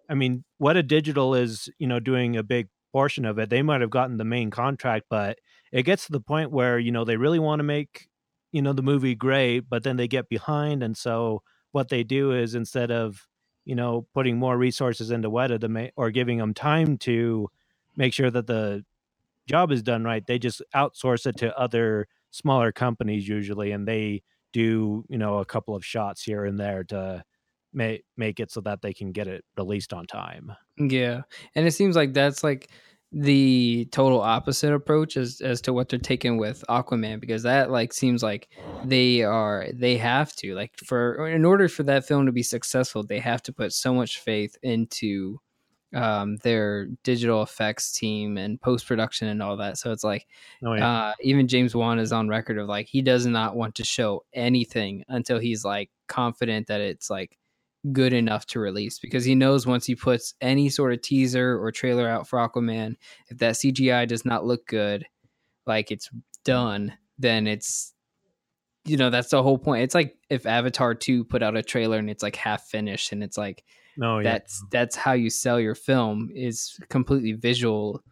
i 0.09 0.15
mean 0.15 0.45
Weta 0.63 0.87
Digital 0.87 1.35
is 1.35 1.69
you 1.79 1.87
know 1.87 2.01
doing 2.01 2.37
a 2.37 2.43
big 2.43 2.69
portion 2.93 3.25
of 3.25 3.39
it. 3.39 3.51
They 3.51 3.63
might 3.63 3.81
have 3.81 3.91
gotten 3.91 4.17
the 4.17 4.25
main 4.25 4.51
contract 4.51 5.07
but 5.11 5.39
it 5.73 5.83
gets 5.83 6.07
to 6.07 6.13
the 6.13 6.21
point 6.21 6.51
where 6.51 6.79
you 6.79 6.91
know 6.91 7.05
they 7.05 7.17
really 7.17 7.39
want 7.39 7.61
to 7.61 7.65
make 7.65 8.09
you 8.53 8.63
know 8.63 8.73
the 8.73 8.83
movie 8.83 9.15
great 9.15 9.61
but 9.69 9.83
then 9.83 9.97
they 9.97 10.09
get 10.09 10.29
behind 10.29 10.83
and 10.83 10.97
so 10.97 11.43
what 11.73 11.89
they 11.89 12.03
do 12.03 12.33
is 12.33 12.55
instead 12.55 12.91
of 12.91 13.27
you 13.65 13.75
know 13.75 14.07
putting 14.15 14.39
more 14.39 14.57
resources 14.57 15.11
into 15.11 15.31
Weta 15.31 15.61
to 15.61 15.69
make 15.69 15.93
or 15.97 16.11
giving 16.11 16.39
them 16.39 16.55
time 16.55 16.97
to 16.99 17.49
make 17.97 18.13
sure 18.13 18.31
that 18.31 18.47
the 18.47 18.85
job 19.47 19.71
is 19.71 19.83
done 19.83 20.05
right 20.05 20.27
they 20.27 20.39
just 20.39 20.63
outsource 20.75 21.27
it 21.27 21.37
to 21.37 21.57
other 21.59 22.07
smaller 22.31 22.73
companies 22.73 23.27
usually 23.29 23.73
and 23.73 23.87
they 23.87 24.23
do 24.53 25.05
you 25.09 25.19
know 25.19 25.39
a 25.39 25.45
couple 25.45 25.75
of 25.75 25.85
shots 25.85 26.23
here 26.23 26.45
and 26.45 26.59
there 26.59 26.85
to 26.85 27.23
make 27.73 28.05
make 28.17 28.41
it 28.41 28.51
so 28.51 28.61
that 28.63 28.81
they 28.83 28.93
can 28.93 29.13
get 29.13 29.29
it 29.29 29.45
released 29.57 29.93
on 29.93 30.07
time. 30.07 30.53
Yeah 30.79 31.23
and 31.55 31.67
it 31.67 31.73
seems 31.73 31.97
like 31.97 32.15
that's 32.15 32.43
like 32.43 32.71
the 33.11 33.89
total 33.91 34.21
opposite 34.21 34.73
approach 34.75 35.17
as 35.17 35.41
as 35.41 35.63
to 35.63 35.73
what 35.73 35.89
they're 35.89 35.99
taking 35.99 36.37
with 36.37 36.63
Aquaman 36.69 37.21
because 37.21 37.43
that 37.43 37.71
like 37.71 37.95
seems 37.95 38.23
like 38.23 38.49
they 38.85 39.23
are 39.23 39.67
they 39.73 39.97
have 39.97 40.35
to 40.37 40.55
like 40.55 40.77
for 40.85 41.27
in 41.27 41.45
order 41.47 41.69
for 41.69 41.85
that 41.85 42.07
film 42.07 42.27
to 42.27 42.33
be 42.33 42.43
successful 42.43 43.03
they 43.03 43.19
have 43.19 43.43
to 43.45 43.53
put 43.53 43.73
so 43.73 43.95
much 43.95 44.19
faith 44.19 44.57
into 44.63 45.41
um 45.95 46.37
their 46.43 46.87
digital 47.03 47.43
effects 47.43 47.93
team 47.93 48.37
and 48.37 48.61
post 48.61 48.87
production 48.87 49.29
and 49.29 49.43
all 49.43 49.57
that 49.57 49.79
so 49.79 49.91
it's 49.91 50.05
like 50.05 50.27
oh, 50.63 50.75
yeah. 50.75 50.87
uh 50.87 51.13
even 51.23 51.49
James 51.49 51.75
Wan 51.75 51.99
is 51.99 52.13
on 52.13 52.29
record 52.29 52.59
of 52.59 52.69
like 52.69 52.89
he 52.89 53.01
does 53.01 53.25
not 53.25 53.57
want 53.57 53.75
to 53.77 53.85
show 53.85 54.23
anything 54.35 55.03
until 55.09 55.39
he's 55.39 55.65
like 55.65 55.89
confident 56.09 56.67
that 56.67 56.83
it's 56.83 57.09
like 57.09 57.39
good 57.93 58.13
enough 58.13 58.47
to 58.47 58.61
release 58.61 58.99
because 58.99 59.25
he 59.25 59.35
knows 59.35 59.67
once 59.67 59.87
he 59.87 59.95
puts 59.95 60.35
any 60.41 60.69
sort 60.69 60.93
of 60.93 61.03
teaser 61.03 61.61
or 61.61 61.71
trailer 61.71 62.09
out 62.09 62.27
for 62.27 62.39
Aquaman, 62.39 62.97
if 63.29 63.39
that 63.39 63.55
CGI 63.55 64.07
does 64.07 64.25
not 64.25 64.45
look 64.45 64.67
good, 64.67 65.07
like 65.67 65.91
it's 65.91 66.11
done, 66.45 66.95
then 67.19 67.47
it's 67.47 67.95
you 68.85 68.97
know 68.97 69.11
that's 69.11 69.31
the 69.31 69.43
whole 69.43 69.59
point. 69.59 69.83
It's 69.83 69.95
like 69.95 70.17
if 70.31 70.47
Avatar 70.47 70.95
two 70.95 71.25
put 71.25 71.43
out 71.43 71.57
a 71.57 71.63
trailer 71.63 71.99
and 71.99 72.11
it's 72.11 72.23
like 72.23 72.37
half 72.37 72.65
finished 72.65 73.13
and 73.13 73.23
it's 73.23 73.37
like 73.37 73.65
no, 73.97 74.19
yeah. 74.19 74.33
that's 74.33 74.65
that's 74.71 74.97
how 74.97 75.13
you 75.13 75.29
sell 75.29 75.61
your 75.61 75.75
film 75.75 76.31
is 76.35 76.79
completely 76.89 77.33
visual. 77.33 78.03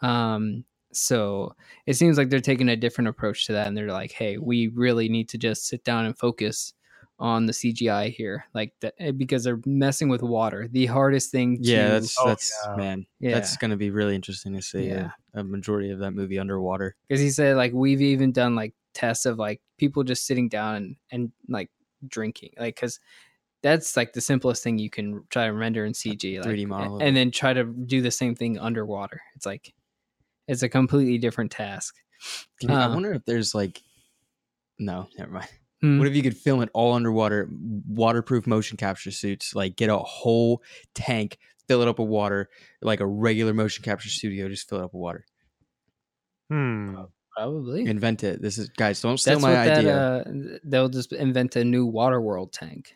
Um, 0.00 0.64
so 0.92 1.54
it 1.86 1.94
seems 1.94 2.18
like 2.18 2.30
they're 2.30 2.40
taking 2.40 2.68
a 2.68 2.76
different 2.76 3.08
approach 3.08 3.46
to 3.46 3.52
that, 3.52 3.66
and 3.66 3.76
they're 3.76 3.92
like, 3.92 4.12
"Hey, 4.12 4.38
we 4.38 4.68
really 4.68 5.08
need 5.08 5.28
to 5.30 5.38
just 5.38 5.66
sit 5.66 5.84
down 5.84 6.04
and 6.04 6.18
focus 6.18 6.74
on 7.18 7.46
the 7.46 7.52
CGI 7.52 8.12
here, 8.12 8.44
like 8.54 8.72
that 8.80 8.94
eh, 8.98 9.10
because 9.10 9.44
they're 9.44 9.60
messing 9.64 10.08
with 10.08 10.22
water. 10.22 10.68
The 10.70 10.86
hardest 10.86 11.30
thing. 11.30 11.62
To, 11.62 11.68
yeah, 11.68 11.88
that's 11.88 12.16
oh, 12.18 12.28
that's 12.28 12.52
yeah. 12.66 12.76
man. 12.76 13.06
Yeah. 13.20 13.34
that's 13.34 13.56
going 13.56 13.70
to 13.70 13.76
be 13.76 13.90
really 13.90 14.14
interesting 14.14 14.54
to 14.54 14.62
see. 14.62 14.88
Yeah. 14.88 15.10
A, 15.34 15.40
a 15.40 15.44
majority 15.44 15.90
of 15.90 15.98
that 16.00 16.12
movie 16.12 16.38
underwater. 16.38 16.94
Because 17.08 17.20
he 17.20 17.30
said 17.30 17.56
like 17.56 17.72
we've 17.72 18.02
even 18.02 18.32
done 18.32 18.54
like 18.54 18.74
tests 18.94 19.26
of 19.26 19.38
like 19.38 19.60
people 19.78 20.02
just 20.04 20.26
sitting 20.26 20.48
down 20.48 20.74
and, 20.76 20.96
and 21.10 21.32
like 21.48 21.70
drinking, 22.06 22.50
like 22.58 22.74
because 22.74 23.00
that's 23.62 23.96
like 23.96 24.12
the 24.12 24.20
simplest 24.20 24.62
thing 24.62 24.78
you 24.78 24.90
can 24.90 25.24
try 25.30 25.46
to 25.46 25.52
render 25.52 25.84
in 25.84 25.92
CG, 25.92 26.38
like, 26.38 26.48
3D 26.48 26.66
model, 26.66 26.98
and 26.98 27.16
then 27.16 27.30
try 27.30 27.52
to 27.52 27.64
do 27.64 28.02
the 28.02 28.10
same 28.10 28.34
thing 28.34 28.58
underwater. 28.58 29.20
It's 29.34 29.46
like 29.46 29.72
it's 30.46 30.62
a 30.62 30.68
completely 30.68 31.18
different 31.18 31.50
task. 31.50 31.96
You, 32.60 32.70
I 32.70 32.88
wonder 32.88 33.12
if 33.12 33.24
there's 33.24 33.54
like 33.54 33.82
no, 34.78 35.08
never 35.18 35.32
mind. 35.32 35.48
Mm. 35.82 35.98
What 35.98 36.08
if 36.08 36.14
you 36.14 36.22
could 36.22 36.36
film 36.36 36.62
it 36.62 36.70
all 36.72 36.92
underwater, 36.92 37.48
waterproof 37.50 38.46
motion 38.46 38.76
capture 38.76 39.10
suits? 39.10 39.54
Like 39.54 39.76
get 39.76 39.90
a 39.90 39.98
whole 39.98 40.62
tank, 40.94 41.38
fill 41.68 41.82
it 41.82 41.88
up 41.88 41.98
with 41.98 42.08
water, 42.08 42.48
like 42.80 43.00
a 43.00 43.06
regular 43.06 43.52
motion 43.52 43.84
capture 43.84 44.08
studio, 44.08 44.48
just 44.48 44.68
fill 44.68 44.78
it 44.78 44.84
up 44.84 44.94
with 44.94 45.00
water. 45.00 45.26
Hmm. 46.50 46.94
Probably 47.36 47.84
invent 47.84 48.24
it. 48.24 48.40
This 48.40 48.56
is 48.56 48.70
guys. 48.70 49.00
Don't 49.02 49.18
steal 49.18 49.34
That's 49.34 49.42
my 49.42 49.56
idea. 49.58 49.82
That, 49.82 50.54
uh, 50.54 50.58
they'll 50.64 50.88
just 50.88 51.12
invent 51.12 51.56
a 51.56 51.64
new 51.64 51.84
water 51.84 52.18
world 52.18 52.52
tank. 52.52 52.94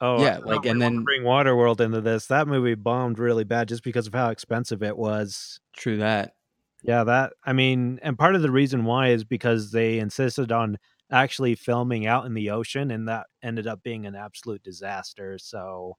Oh 0.00 0.22
yeah, 0.22 0.38
like 0.38 0.64
and 0.64 0.80
then 0.80 1.02
bring 1.02 1.22
Waterworld 1.22 1.80
into 1.80 2.00
this. 2.00 2.26
That 2.26 2.46
movie 2.46 2.74
bombed 2.74 3.18
really 3.18 3.42
bad 3.42 3.68
just 3.68 3.82
because 3.82 4.06
of 4.06 4.14
how 4.14 4.30
expensive 4.30 4.82
it 4.82 4.96
was. 4.96 5.60
True 5.76 5.98
that. 5.98 6.34
Yeah, 6.82 7.02
that 7.04 7.32
I 7.44 7.52
mean, 7.52 7.98
and 8.02 8.16
part 8.16 8.36
of 8.36 8.42
the 8.42 8.50
reason 8.50 8.84
why 8.84 9.08
is 9.08 9.24
because 9.24 9.72
they 9.72 9.98
insisted 9.98 10.52
on 10.52 10.78
actually 11.10 11.54
filming 11.54 12.06
out 12.06 12.26
in 12.26 12.34
the 12.34 12.50
ocean 12.50 12.90
and 12.90 13.08
that 13.08 13.26
ended 13.42 13.66
up 13.66 13.82
being 13.82 14.06
an 14.06 14.14
absolute 14.14 14.62
disaster 14.62 15.38
so 15.38 15.96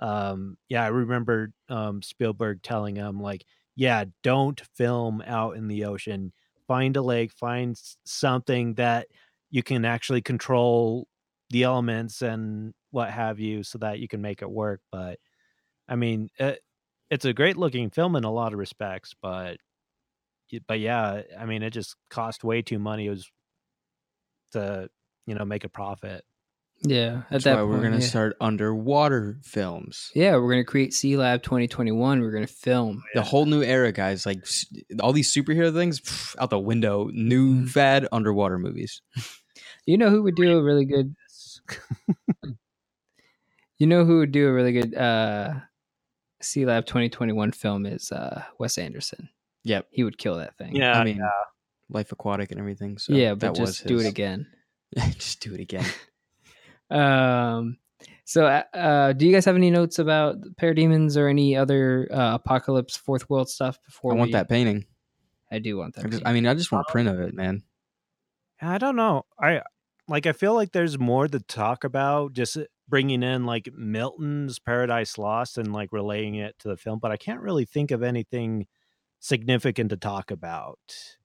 um 0.00 0.56
yeah 0.68 0.84
i 0.84 0.88
remember 0.88 1.50
um 1.68 2.02
spielberg 2.02 2.62
telling 2.62 2.96
him 2.96 3.20
like 3.20 3.44
yeah 3.76 4.04
don't 4.22 4.60
film 4.76 5.22
out 5.26 5.56
in 5.56 5.68
the 5.68 5.84
ocean. 5.84 6.32
Find 6.68 6.96
a 6.96 7.02
lake 7.02 7.32
find 7.32 7.76
something 8.04 8.74
that 8.74 9.06
you 9.50 9.62
can 9.62 9.84
actually 9.84 10.20
control 10.22 11.06
the 11.50 11.62
elements 11.62 12.22
and 12.22 12.74
what 12.90 13.10
have 13.10 13.38
you 13.38 13.62
so 13.62 13.78
that 13.78 14.00
you 14.00 14.08
can 14.08 14.20
make 14.20 14.42
it 14.42 14.50
work 14.50 14.80
but 14.90 15.18
i 15.88 15.96
mean 15.96 16.28
it, 16.38 16.60
it's 17.10 17.24
a 17.24 17.34
great 17.34 17.56
looking 17.56 17.90
film 17.90 18.16
in 18.16 18.24
a 18.24 18.32
lot 18.32 18.52
of 18.52 18.58
respects 18.58 19.14
but 19.22 19.58
but 20.68 20.80
yeah 20.80 21.22
i 21.38 21.44
mean 21.46 21.62
it 21.62 21.70
just 21.70 21.96
cost 22.10 22.44
way 22.44 22.62
too 22.62 22.78
money. 22.78 23.06
It 23.06 23.10
was 23.10 23.30
to 24.56 24.88
you 25.26 25.34
know 25.34 25.44
make 25.44 25.64
a 25.64 25.68
profit. 25.68 26.24
Yeah, 26.82 27.22
at 27.22 27.30
That's 27.30 27.44
that 27.44 27.54
why 27.54 27.60
point, 27.60 27.70
we're 27.70 27.82
gonna 27.82 27.96
yeah. 27.96 28.06
start 28.06 28.36
underwater 28.40 29.38
films. 29.42 30.10
Yeah, 30.14 30.36
we're 30.36 30.50
gonna 30.50 30.64
create 30.64 30.90
Sealab 30.90 31.42
2021. 31.42 32.20
We're 32.20 32.30
gonna 32.30 32.46
film 32.46 33.02
the 33.14 33.22
whole 33.22 33.46
new 33.46 33.62
era, 33.62 33.92
guys. 33.92 34.26
Like 34.26 34.46
all 35.00 35.12
these 35.12 35.32
superhero 35.32 35.72
things 35.72 36.00
pff, 36.00 36.36
out 36.38 36.50
the 36.50 36.58
window. 36.58 37.08
New 37.12 37.54
mm-hmm. 37.54 37.66
fad 37.66 38.08
underwater 38.12 38.58
movies. 38.58 39.00
You 39.86 39.96
know 39.96 40.10
who 40.10 40.22
would 40.24 40.34
do 40.34 40.58
a 40.58 40.62
really 40.62 40.84
good? 40.84 41.14
you 43.78 43.86
know 43.86 44.04
who 44.04 44.18
would 44.18 44.32
do 44.32 44.48
a 44.48 44.52
really 44.52 44.72
good 44.72 44.94
uh, 44.94 45.54
Sealab 46.42 46.86
2021 46.86 47.52
film 47.52 47.86
is 47.86 48.12
uh, 48.12 48.42
Wes 48.58 48.78
Anderson. 48.78 49.28
Yep, 49.64 49.88
he 49.90 50.04
would 50.04 50.18
kill 50.18 50.36
that 50.38 50.56
thing. 50.58 50.76
Yeah, 50.76 50.98
I 50.98 51.04
mean, 51.04 51.16
yeah. 51.16 51.30
Life 51.88 52.12
Aquatic 52.12 52.50
and 52.50 52.60
everything. 52.60 52.98
So 52.98 53.12
yeah, 53.12 53.34
but 53.34 53.54
just 53.54 53.86
do 53.86 53.98
it 53.98 54.06
again. 54.06 54.46
just 54.96 55.40
do 55.40 55.54
it 55.54 55.60
again. 55.60 55.86
um. 56.90 57.78
So, 58.24 58.44
uh, 58.44 58.62
uh, 58.74 59.12
do 59.12 59.24
you 59.24 59.32
guys 59.32 59.44
have 59.44 59.54
any 59.54 59.70
notes 59.70 60.00
about 60.00 60.40
Parademons 60.60 61.16
or 61.16 61.28
any 61.28 61.56
other 61.56 62.08
uh, 62.12 62.34
apocalypse 62.34 62.96
fourth 62.96 63.30
world 63.30 63.48
stuff? 63.48 63.78
Before 63.86 64.12
I 64.12 64.16
want 64.16 64.32
that 64.32 64.48
painting. 64.48 64.84
I 65.50 65.60
do 65.60 65.76
want 65.78 65.94
that. 65.94 66.06
I, 66.06 66.08
just, 66.08 66.22
I 66.26 66.32
mean, 66.32 66.44
I 66.44 66.54
just 66.54 66.72
want 66.72 66.86
a 66.88 66.90
print 66.90 67.08
of 67.08 67.20
it, 67.20 67.34
man. 67.34 67.62
I 68.60 68.78
don't 68.78 68.96
know. 68.96 69.26
I 69.40 69.62
like. 70.08 70.26
I 70.26 70.32
feel 70.32 70.54
like 70.54 70.72
there's 70.72 70.98
more 70.98 71.28
to 71.28 71.38
talk 71.38 71.84
about. 71.84 72.32
Just 72.32 72.58
bringing 72.88 73.22
in 73.22 73.44
like 73.44 73.68
Milton's 73.74 74.58
Paradise 74.58 75.18
Lost 75.18 75.58
and 75.58 75.72
like 75.72 75.92
relaying 75.92 76.36
it 76.36 76.58
to 76.60 76.68
the 76.68 76.76
film, 76.76 76.98
but 76.98 77.10
I 77.10 77.16
can't 77.16 77.40
really 77.40 77.64
think 77.64 77.90
of 77.90 78.02
anything 78.02 78.66
significant 79.20 79.90
to 79.90 79.96
talk 79.96 80.30
about 80.30 81.15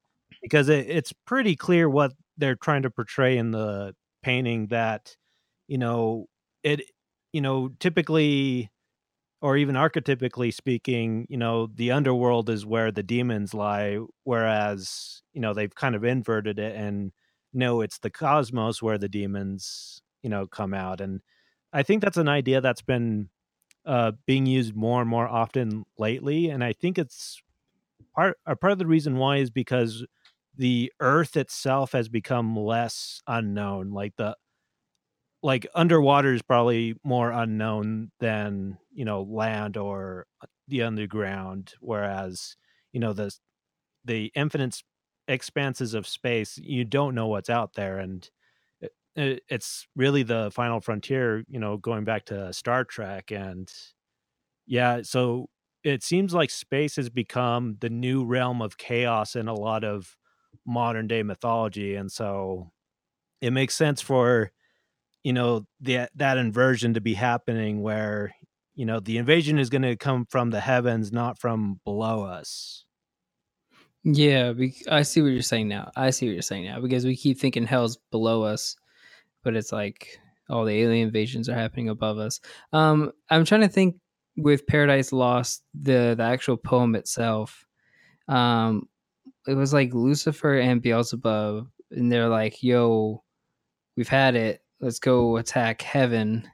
because 0.42 0.70
it, 0.70 0.90
it's 0.90 1.14
pretty 1.26 1.56
clear 1.56 1.90
what 1.90 2.14
they're 2.38 2.56
trying 2.56 2.84
to 2.84 2.90
portray 2.90 3.38
in 3.38 3.52
the 3.52 3.96
painting 4.24 4.68
that 4.68 5.16
you 5.68 5.78
know 5.78 6.28
it 6.64 6.82
you 7.34 7.42
know 7.42 7.70
typically 7.80 8.70
or 9.42 9.58
even 9.58 9.76
archetypically 9.76 10.54
speaking 10.54 11.26
you 11.30 11.38
know 11.38 11.68
the 11.76 11.92
underworld 11.92 12.50
is 12.50 12.66
where 12.66 12.92
the 12.92 13.04
demons 13.04 13.54
lie 13.54 13.98
whereas 14.24 15.22
you 15.34 15.42
know 15.42 15.54
they've 15.54 15.76
kind 15.76 15.96
of 15.96 16.04
inverted 16.04 16.60
it 16.60 16.76
and 16.76 17.12
no 17.54 17.82
it's 17.82 18.00
the 18.00 18.10
cosmos 18.10 18.82
where 18.82 18.98
the 18.98 19.10
demons 19.10 20.02
you 20.24 20.30
know 20.30 20.48
come 20.48 20.74
out. 20.74 21.02
And 21.02 21.22
i 21.74 21.84
think 21.84 22.02
that's 22.02 22.18
an 22.18 22.30
idea 22.30 22.62
that's 22.62 22.82
been 22.84 23.30
uh 23.86 24.14
being 24.28 24.46
used 24.48 24.76
more 24.76 25.02
and 25.02 25.10
more 25.10 25.28
often 25.28 25.86
lately. 26.00 26.50
And 26.50 26.64
i 26.64 26.74
think 26.74 26.98
it's 27.00 27.42
part 28.16 28.38
a 28.46 28.56
part 28.56 28.74
of 28.74 28.80
the 28.80 28.88
reason 28.88 29.18
why 29.18 29.38
is 29.38 29.50
because 29.50 30.06
the 30.58 30.92
earth 31.00 31.38
itself 31.38 31.94
has 31.94 32.10
become 32.10 32.56
less 32.58 33.22
unknown 33.28 33.92
like 33.92 34.16
the 34.18 34.36
like 35.44 35.66
underwater 35.74 36.34
is 36.34 36.42
probably 36.42 36.96
more 37.04 37.32
unknown 37.32 38.12
than 38.20 38.78
you 38.94 39.06
know 39.06 39.24
land 39.24 39.78
or 39.78 40.28
uh, 40.42 40.48
the 40.68 40.84
underground 40.84 41.74
whereas 41.80 42.56
you 42.94 43.00
know 43.00 43.14
the 43.14 43.32
the 44.06 44.32
infinite 44.36 44.82
expanses 45.28 45.94
of 45.94 46.08
space 46.08 46.58
you 46.58 46.84
don't 46.86 47.16
know 47.16 47.28
what's 47.28 47.50
out 47.50 47.74
there 47.74 48.00
and 48.00 48.30
uh, 49.18 49.36
it's 49.50 49.88
really 49.96 50.24
the 50.24 50.50
final 50.52 50.80
frontier, 50.80 51.44
you 51.50 51.60
know, 51.60 51.78
going 51.78 52.06
back 52.06 52.26
to 52.26 52.54
Star 52.54 52.86
Trek 52.86 53.32
and 53.32 53.72
yeah, 54.66 55.02
so 55.04 55.48
it 55.84 56.04
seems 56.04 56.34
like 56.34 56.50
space 56.50 56.96
has 56.96 57.10
become 57.10 57.78
the 57.82 57.90
new 57.90 58.24
realm 58.24 58.62
of 58.62 58.78
chaos 58.78 59.36
in 59.36 59.48
a 59.48 59.54
lot 59.54 59.84
of 59.84 60.16
modern 60.66 61.08
day 61.08 61.24
mythology 61.24 61.96
and 61.96 62.12
so 62.12 62.72
it 63.42 63.52
makes 63.52 63.76
sense 63.76 64.02
for 64.02 64.52
you 65.24 65.34
know 65.34 65.66
the, 65.80 66.08
that 66.16 66.38
inversion 66.38 66.94
to 66.94 67.02
be 67.02 67.14
happening 67.14 67.82
where 67.82 68.34
you 68.76 68.86
know 68.86 69.00
the 69.00 69.18
invasion 69.18 69.60
is 69.60 69.70
going 69.70 69.82
to 69.82 69.96
come 69.96 70.26
from 70.30 70.50
the 70.50 70.60
heavens 70.60 71.12
not 71.12 71.40
from 71.40 71.80
below 71.84 72.24
us. 72.24 72.86
Yeah 74.04 74.54
i 74.90 75.04
see 75.04 75.22
what 75.22 75.32
you're 75.32 75.42
saying 75.42 75.68
now. 75.68 75.92
I 75.96 76.10
see 76.10 76.28
what 76.28 76.34
you're 76.34 76.42
saying 76.42 76.66
now 76.66 76.80
because 76.80 77.06
we 77.06 77.16
keep 77.16 77.40
thinking 77.40 77.66
hell's 77.66 77.98
below 78.12 78.44
us 78.44 78.76
but 79.44 79.56
it's 79.56 79.72
like 79.72 80.20
all 80.50 80.66
the 80.66 80.82
alien 80.82 81.08
invasions 81.08 81.50
are 81.50 81.56
happening 81.56 81.90
above 81.90 82.18
us. 82.18 82.40
Um 82.74 83.12
i'm 83.30 83.46
trying 83.46 83.62
to 83.62 83.68
think 83.70 83.96
with 84.38 84.66
paradise 84.66 85.12
lost 85.12 85.64
the 85.80 86.16
the 86.18 86.24
actual 86.24 86.58
poem 86.58 86.96
itself. 86.96 87.66
Um 88.28 88.88
it 89.48 89.56
was 89.56 89.74
like 89.74 89.94
lucifer 89.94 90.60
and 90.60 90.82
beelzebub 90.82 91.68
and 91.92 92.12
they're 92.12 92.30
like 92.30 92.62
yo 92.62 93.24
we've 93.96 94.10
had 94.10 94.36
it 94.36 94.62
let's 94.82 95.00
go 95.00 95.38
attack 95.38 95.82
heaven. 95.82 96.50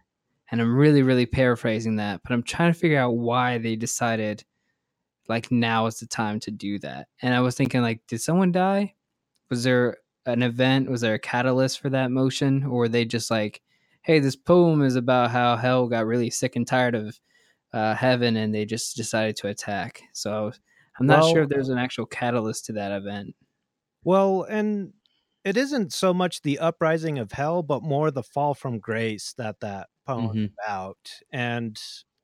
And 0.52 0.62
I'm 0.62 0.76
really, 0.76 1.02
really 1.02 1.26
paraphrasing 1.26 1.95
that, 1.97 2.21
but 2.23 2.32
I'm 2.32 2.43
trying 2.43 2.71
to 2.71 2.80
figure 2.80 3.00
out 3.00 3.17
why 3.17 3.58
they 3.58 3.76
decided 3.76 4.43
like 5.28 5.52
now 5.52 5.88
is 5.88 6.00
the 6.00 6.06
time 6.06 6.39
to 6.41 6.52
do 6.52 6.80
that. 6.80 7.08
And 7.21 7.34
I 7.34 7.41
was 7.41 7.56
thinking 7.56 7.82
like, 7.82 8.02
did 8.08 8.21
someone 8.21 8.52
die? 8.52 8.93
Was 9.50 9.63
there 9.63 9.97
an 10.26 10.43
event? 10.43 10.89
Was 10.89 11.02
there 11.02 11.15
a 11.15 11.19
catalyst 11.19 11.80
for 11.80 11.89
that 11.89 12.12
motion? 12.12 12.63
Or 12.63 12.80
were 12.80 12.89
they 12.89 13.04
just 13.04 13.30
like, 13.30 13.62
hey, 14.04 14.19
this 14.19 14.38
poem 14.38 14.84
is 14.84 14.95
about 14.95 15.32
how 15.32 15.58
hell 15.58 15.88
got 15.88 16.06
really 16.06 16.30
sick 16.30 16.56
and 16.56 16.65
tired 16.65 16.95
of 16.95 17.19
uh, 17.73 17.93
heaven 17.93 18.38
and 18.38 18.56
they 18.56 18.63
just 18.63 18.95
decided 18.95 19.36
to 19.38 19.47
attack. 19.47 20.02
So 20.13 20.54
I'm 21.00 21.08
not 21.08 21.22
well, 21.22 21.34
sure 21.34 21.44
if 21.44 21.50
there's 21.50 21.70
an 21.70 21.78
actual 21.78 22.06
catalyst 22.06 22.66
to 22.66 22.74
that 22.74 22.92
event. 22.92 23.36
Well, 24.04 24.44
and 24.44 24.94
it 25.44 25.58
isn't 25.58 25.94
so 25.94 26.14
much 26.14 26.42
the 26.42 26.60
uprising 26.60 27.20
of 27.20 27.32
hell, 27.32 27.64
but 27.64 27.84
more 27.84 28.12
the 28.12 28.24
fall 28.24 28.54
from 28.54 28.80
grace 28.80 29.34
that 29.38 29.60
that 29.62 29.88
poem 30.06 30.30
mm-hmm. 30.30 30.46
about. 30.66 30.98
And 31.32 31.80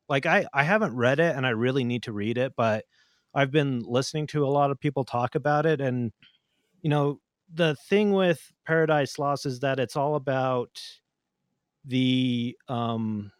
like 0.09 0.25
I, 0.25 0.45
I 0.53 0.63
haven't 0.63 0.95
read 0.95 1.19
it, 1.19 1.35
and 1.35 1.45
I 1.45 1.51
really 1.51 1.83
need 1.83 2.03
to 2.03 2.11
read 2.11 2.37
it, 2.37 2.53
but 2.57 2.85
I've 3.33 3.51
been 3.51 3.83
listening 3.85 4.27
to 4.27 4.45
a 4.45 4.49
lot 4.49 4.71
of 4.71 4.79
people 4.79 5.03
talk 5.03 5.35
about 5.35 5.65
it, 5.65 5.81
and 5.81 6.11
you 6.81 6.89
know 6.89 7.19
the 7.53 7.75
thing 7.75 8.11
with 8.11 8.51
Paradise 8.65 9.19
Lost 9.19 9.45
is 9.45 9.59
that 9.59 9.79
it's 9.79 9.95
all 9.95 10.15
about 10.15 10.81
the 11.85 12.57
um 12.67 13.31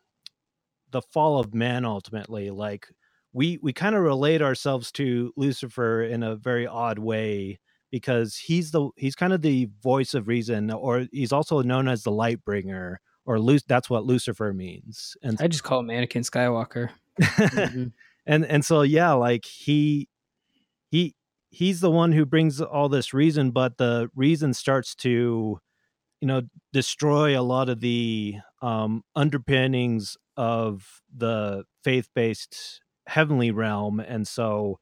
the 0.91 1.01
fall 1.01 1.39
of 1.39 1.53
man 1.53 1.85
ultimately 1.85 2.49
like 2.49 2.87
we 3.33 3.59
we 3.61 3.73
kind 3.73 3.95
of 3.95 4.01
relate 4.01 4.41
ourselves 4.41 4.91
to 4.91 5.33
lucifer 5.35 6.03
in 6.03 6.23
a 6.23 6.35
very 6.35 6.67
odd 6.67 6.99
way 6.99 7.59
because 7.93 8.37
he's 8.37 8.71
the 8.71 8.89
he's 8.97 9.15
kind 9.15 9.33
of 9.33 9.43
the 9.43 9.69
voice 9.83 10.15
of 10.15 10.27
reason, 10.27 10.71
or 10.71 11.05
he's 11.11 11.31
also 11.31 11.61
known 11.61 11.87
as 11.87 12.01
the 12.01 12.11
light 12.11 12.43
bringer, 12.43 12.99
or 13.23 13.39
Lu- 13.39 13.59
that's 13.67 13.87
what 13.87 14.03
Lucifer 14.03 14.51
means. 14.51 15.15
And 15.21 15.39
I 15.39 15.47
just 15.47 15.63
call 15.63 15.81
him 15.81 15.89
Anakin 15.89 16.27
Skywalker. 16.27 16.89
mm-hmm. 17.21 17.87
And 18.25 18.45
and 18.45 18.65
so 18.65 18.81
yeah, 18.81 19.11
like 19.11 19.45
he 19.45 20.09
he 20.89 21.13
he's 21.51 21.81
the 21.81 21.91
one 21.91 22.13
who 22.13 22.25
brings 22.25 22.59
all 22.59 22.89
this 22.89 23.13
reason, 23.13 23.51
but 23.51 23.77
the 23.77 24.09
reason 24.15 24.55
starts 24.55 24.95
to 24.95 25.59
you 26.19 26.27
know 26.27 26.41
destroy 26.71 27.39
a 27.39 27.43
lot 27.43 27.69
of 27.69 27.79
the 27.79 28.37
um, 28.63 29.03
underpinnings 29.15 30.17
of 30.35 31.01
the 31.15 31.65
faith-based 31.83 32.81
heavenly 33.07 33.51
realm, 33.51 33.99
and 33.99 34.27
so 34.27 34.79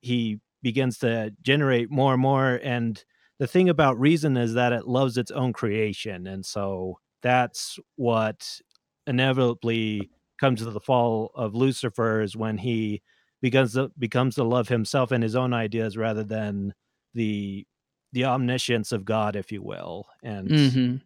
he 0.00 0.40
begins 0.62 0.98
to 0.98 1.32
generate 1.42 1.90
more 1.90 2.14
and 2.14 2.22
more. 2.22 2.58
And 2.62 3.02
the 3.38 3.46
thing 3.46 3.68
about 3.68 3.98
reason 4.00 4.36
is 4.36 4.54
that 4.54 4.72
it 4.72 4.86
loves 4.86 5.16
its 5.16 5.30
own 5.30 5.52
creation. 5.52 6.26
And 6.26 6.44
so 6.44 6.98
that's 7.22 7.78
what 7.96 8.60
inevitably 9.06 10.10
comes 10.40 10.60
to 10.60 10.70
the 10.70 10.80
fall 10.80 11.30
of 11.34 11.54
Lucifer 11.54 12.20
is 12.22 12.36
when 12.36 12.58
he 12.58 13.02
begins 13.40 13.74
to, 13.74 13.90
becomes 13.98 14.34
to 14.36 14.44
love 14.44 14.68
himself 14.68 15.12
and 15.12 15.22
his 15.22 15.36
own 15.36 15.52
ideas 15.52 15.96
rather 15.96 16.24
than 16.24 16.74
the 17.14 17.66
the 18.12 18.24
omniscience 18.24 18.92
of 18.92 19.04
God, 19.04 19.34
if 19.34 19.50
you 19.50 19.60
will. 19.60 20.06
And 20.22 20.48
mm-hmm. 20.48 20.96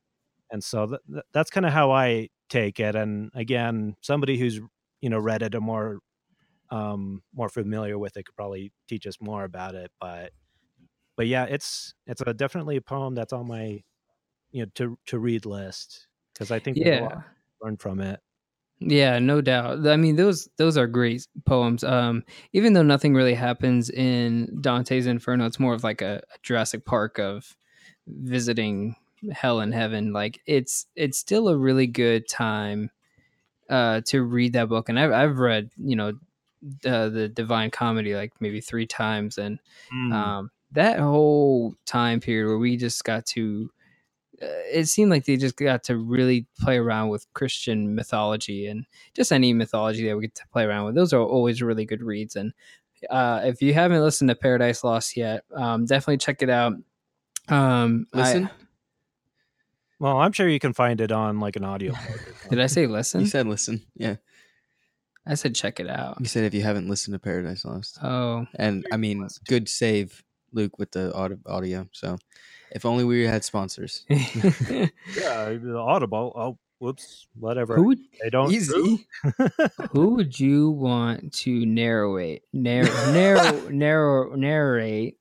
and 0.50 0.62
so 0.62 0.86
th- 0.86 1.24
that's 1.32 1.50
kind 1.50 1.64
of 1.64 1.72
how 1.72 1.90
I 1.90 2.28
take 2.50 2.78
it. 2.78 2.94
And 2.94 3.30
again, 3.34 3.96
somebody 4.02 4.38
who's 4.38 4.60
you 5.00 5.10
know 5.10 5.18
read 5.18 5.42
it 5.42 5.54
a 5.54 5.60
more 5.60 6.00
um, 6.70 7.22
more 7.34 7.48
familiar 7.48 7.98
with 7.98 8.16
it 8.16 8.24
could 8.24 8.36
probably 8.36 8.72
teach 8.88 9.06
us 9.06 9.20
more 9.20 9.44
about 9.44 9.74
it. 9.74 9.90
But 10.00 10.32
but 11.16 11.26
yeah, 11.26 11.44
it's 11.44 11.94
it's 12.06 12.22
a 12.26 12.34
definitely 12.34 12.76
a 12.76 12.82
poem 12.82 13.14
that's 13.14 13.32
on 13.32 13.48
my 13.48 13.82
you 14.50 14.64
know 14.64 14.70
to 14.74 14.98
to 15.06 15.18
read 15.18 15.46
list 15.46 16.06
because 16.32 16.50
I 16.50 16.58
think 16.58 16.76
yeah 16.76 17.22
learn 17.60 17.76
from 17.76 18.00
it. 18.00 18.20
Yeah, 18.80 19.18
no 19.18 19.40
doubt. 19.40 19.86
I 19.88 19.96
mean, 19.96 20.14
those 20.14 20.48
those 20.56 20.76
are 20.76 20.86
great 20.86 21.26
poems. 21.44 21.82
Um, 21.82 22.22
even 22.52 22.72
though 22.74 22.82
nothing 22.82 23.12
really 23.14 23.34
happens 23.34 23.90
in 23.90 24.58
Dante's 24.60 25.06
Inferno, 25.06 25.46
it's 25.46 25.58
more 25.58 25.74
of 25.74 25.82
like 25.82 26.00
a, 26.00 26.22
a 26.32 26.38
Jurassic 26.42 26.84
Park 26.84 27.18
of 27.18 27.56
visiting 28.06 28.94
hell 29.32 29.58
and 29.60 29.74
heaven. 29.74 30.12
Like 30.12 30.40
it's 30.46 30.86
it's 30.94 31.18
still 31.18 31.48
a 31.48 31.58
really 31.58 31.88
good 31.88 32.28
time 32.28 32.90
uh, 33.68 34.02
to 34.06 34.22
read 34.22 34.52
that 34.52 34.68
book. 34.68 34.88
And 34.88 34.98
I've 34.98 35.12
I've 35.12 35.38
read 35.38 35.70
you 35.76 35.96
know 35.96 36.12
uh, 36.84 37.08
the 37.08 37.28
Divine 37.28 37.70
Comedy 37.70 38.14
like 38.14 38.32
maybe 38.40 38.60
three 38.60 38.86
times, 38.86 39.38
and 39.38 39.58
mm. 39.94 40.12
um, 40.12 40.50
that 40.72 40.98
whole 40.98 41.74
time 41.86 42.20
period 42.20 42.48
where 42.48 42.58
we 42.58 42.76
just 42.76 43.04
got 43.04 43.26
to. 43.26 43.70
Uh, 44.40 44.46
it 44.72 44.86
seemed 44.86 45.10
like 45.10 45.24
they 45.24 45.36
just 45.36 45.56
got 45.56 45.82
to 45.82 45.96
really 45.96 46.46
play 46.60 46.76
around 46.78 47.08
with 47.08 47.26
Christian 47.34 47.96
mythology 47.96 48.68
and 48.68 48.86
just 49.12 49.32
any 49.32 49.52
mythology 49.52 50.06
that 50.06 50.14
we 50.14 50.22
get 50.22 50.36
to 50.36 50.46
play 50.52 50.62
around 50.62 50.86
with. 50.86 50.94
Those 50.94 51.12
are 51.12 51.20
always 51.20 51.60
really 51.60 51.84
good 51.84 52.02
reads. 52.02 52.36
And 52.36 52.52
uh, 53.10 53.40
if 53.42 53.60
you 53.60 53.74
haven't 53.74 54.00
listened 54.00 54.30
to 54.30 54.36
Paradise 54.36 54.84
Lost 54.84 55.16
yet, 55.16 55.42
um, 55.56 55.86
definitely 55.86 56.18
check 56.18 56.40
it 56.40 56.50
out. 56.50 56.74
Um, 57.48 58.06
listen. 58.12 58.46
I, 58.46 58.50
well, 59.98 60.18
I'm 60.18 60.32
sure 60.32 60.48
you 60.48 60.60
can 60.60 60.72
find 60.72 61.00
it 61.00 61.10
on 61.10 61.40
like 61.40 61.56
an 61.56 61.64
audio. 61.64 61.94
Did 62.50 62.60
I 62.60 62.66
say 62.66 62.86
listen? 62.86 63.22
You 63.22 63.26
said 63.26 63.46
listen. 63.46 63.82
Yeah. 63.96 64.16
I 65.28 65.34
said 65.34 65.54
check 65.54 65.78
it 65.78 65.88
out. 65.88 66.16
You 66.18 66.26
said 66.26 66.44
if 66.44 66.54
you 66.54 66.62
haven't 66.62 66.88
listened 66.88 67.12
to 67.14 67.18
Paradise 67.18 67.64
Lost. 67.64 67.98
Oh. 68.02 68.46
And 68.54 68.86
I 68.90 68.96
mean, 68.96 69.28
good 69.46 69.68
save, 69.68 70.24
Luke, 70.52 70.78
with 70.78 70.90
the 70.92 71.14
audio. 71.14 71.86
So 71.92 72.16
if 72.72 72.86
only 72.86 73.04
we 73.04 73.24
had 73.24 73.44
sponsors. 73.44 74.04
yeah, 74.08 74.88
the 75.14 75.76
Audible. 75.78 76.32
Oh, 76.34 76.58
whoops, 76.78 77.26
whatever. 77.38 77.76
Who 77.76 77.84
would, 77.88 77.98
they 78.22 78.30
don't 78.30 78.50
easy. 78.50 79.06
who 79.92 80.14
would 80.14 80.40
you 80.40 80.70
want 80.70 81.34
to 81.34 81.66
narrate? 81.66 82.42
Narrow, 82.52 83.12
narrow, 83.12 83.68
narrow, 83.68 84.34
narrate. 84.34 85.18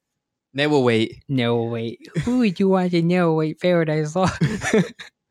Narrate. 0.53 1.23
Narrate. 1.27 2.07
Who 2.23 2.39
would 2.39 2.59
you 2.59 2.69
want 2.69 2.91
to 2.91 3.01
narrate 3.01 3.59
Paradise 3.59 4.15
Lost? 4.15 4.41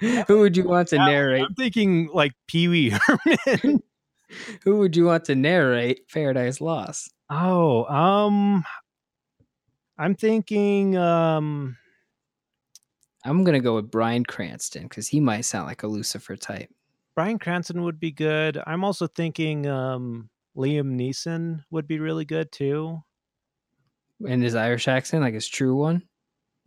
who 0.00 0.40
would 0.40 0.56
you 0.56 0.64
want 0.64 0.88
to 0.88 0.98
narrate? 0.98 1.42
I'm 1.42 1.54
thinking 1.54 2.10
like 2.12 2.32
Pee 2.46 2.68
Wee 2.68 2.90
Herman. 2.90 3.82
Who 4.64 4.78
would 4.78 4.96
you 4.96 5.06
want 5.06 5.24
to 5.26 5.34
narrate 5.34 6.08
Paradise 6.08 6.60
Lost? 6.60 7.12
Oh, 7.30 7.84
um 7.84 8.64
I'm 9.98 10.14
thinking 10.14 10.96
um 10.96 11.76
I'm 13.24 13.44
gonna 13.44 13.60
go 13.60 13.74
with 13.74 13.90
Bryan 13.90 14.24
Cranston 14.24 14.84
because 14.84 15.08
he 15.08 15.20
might 15.20 15.42
sound 15.42 15.66
like 15.66 15.82
a 15.82 15.88
Lucifer 15.88 16.36
type. 16.36 16.70
Bryan 17.14 17.38
Cranston 17.38 17.82
would 17.82 17.98
be 17.98 18.12
good. 18.12 18.60
I'm 18.66 18.84
also 18.84 19.06
thinking 19.06 19.66
um 19.66 20.30
Liam 20.56 20.98
Neeson 20.98 21.64
would 21.70 21.86
be 21.86 21.98
really 21.98 22.24
good 22.24 22.50
too. 22.50 23.02
In 24.20 24.40
his 24.40 24.54
Irish 24.54 24.88
accent, 24.88 25.22
like 25.22 25.34
his 25.34 25.48
true 25.48 25.76
one? 25.76 26.02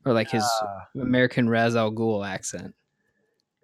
Or 0.05 0.13
like 0.13 0.29
his 0.29 0.43
uh, 0.43 1.01
American 1.01 1.49
Ra's 1.49 1.75
al 1.75 1.91
Ghul 1.91 2.27
accent. 2.27 2.73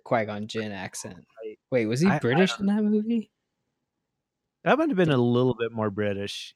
Qui 0.03 0.25
Gon 0.25 0.47
Jinn 0.47 0.71
accent. 0.71 1.25
Wait, 1.71 1.85
was 1.85 1.99
he 2.01 2.07
I, 2.07 2.19
British 2.19 2.53
I 2.53 2.55
in 2.59 2.65
that 2.67 2.83
movie? 2.83 3.31
That 4.65 4.79
might 4.79 4.89
have 4.89 4.97
been 4.97 5.11
a 5.11 5.17
little 5.17 5.53
bit 5.53 5.71
more 5.71 5.91
British. 5.91 6.55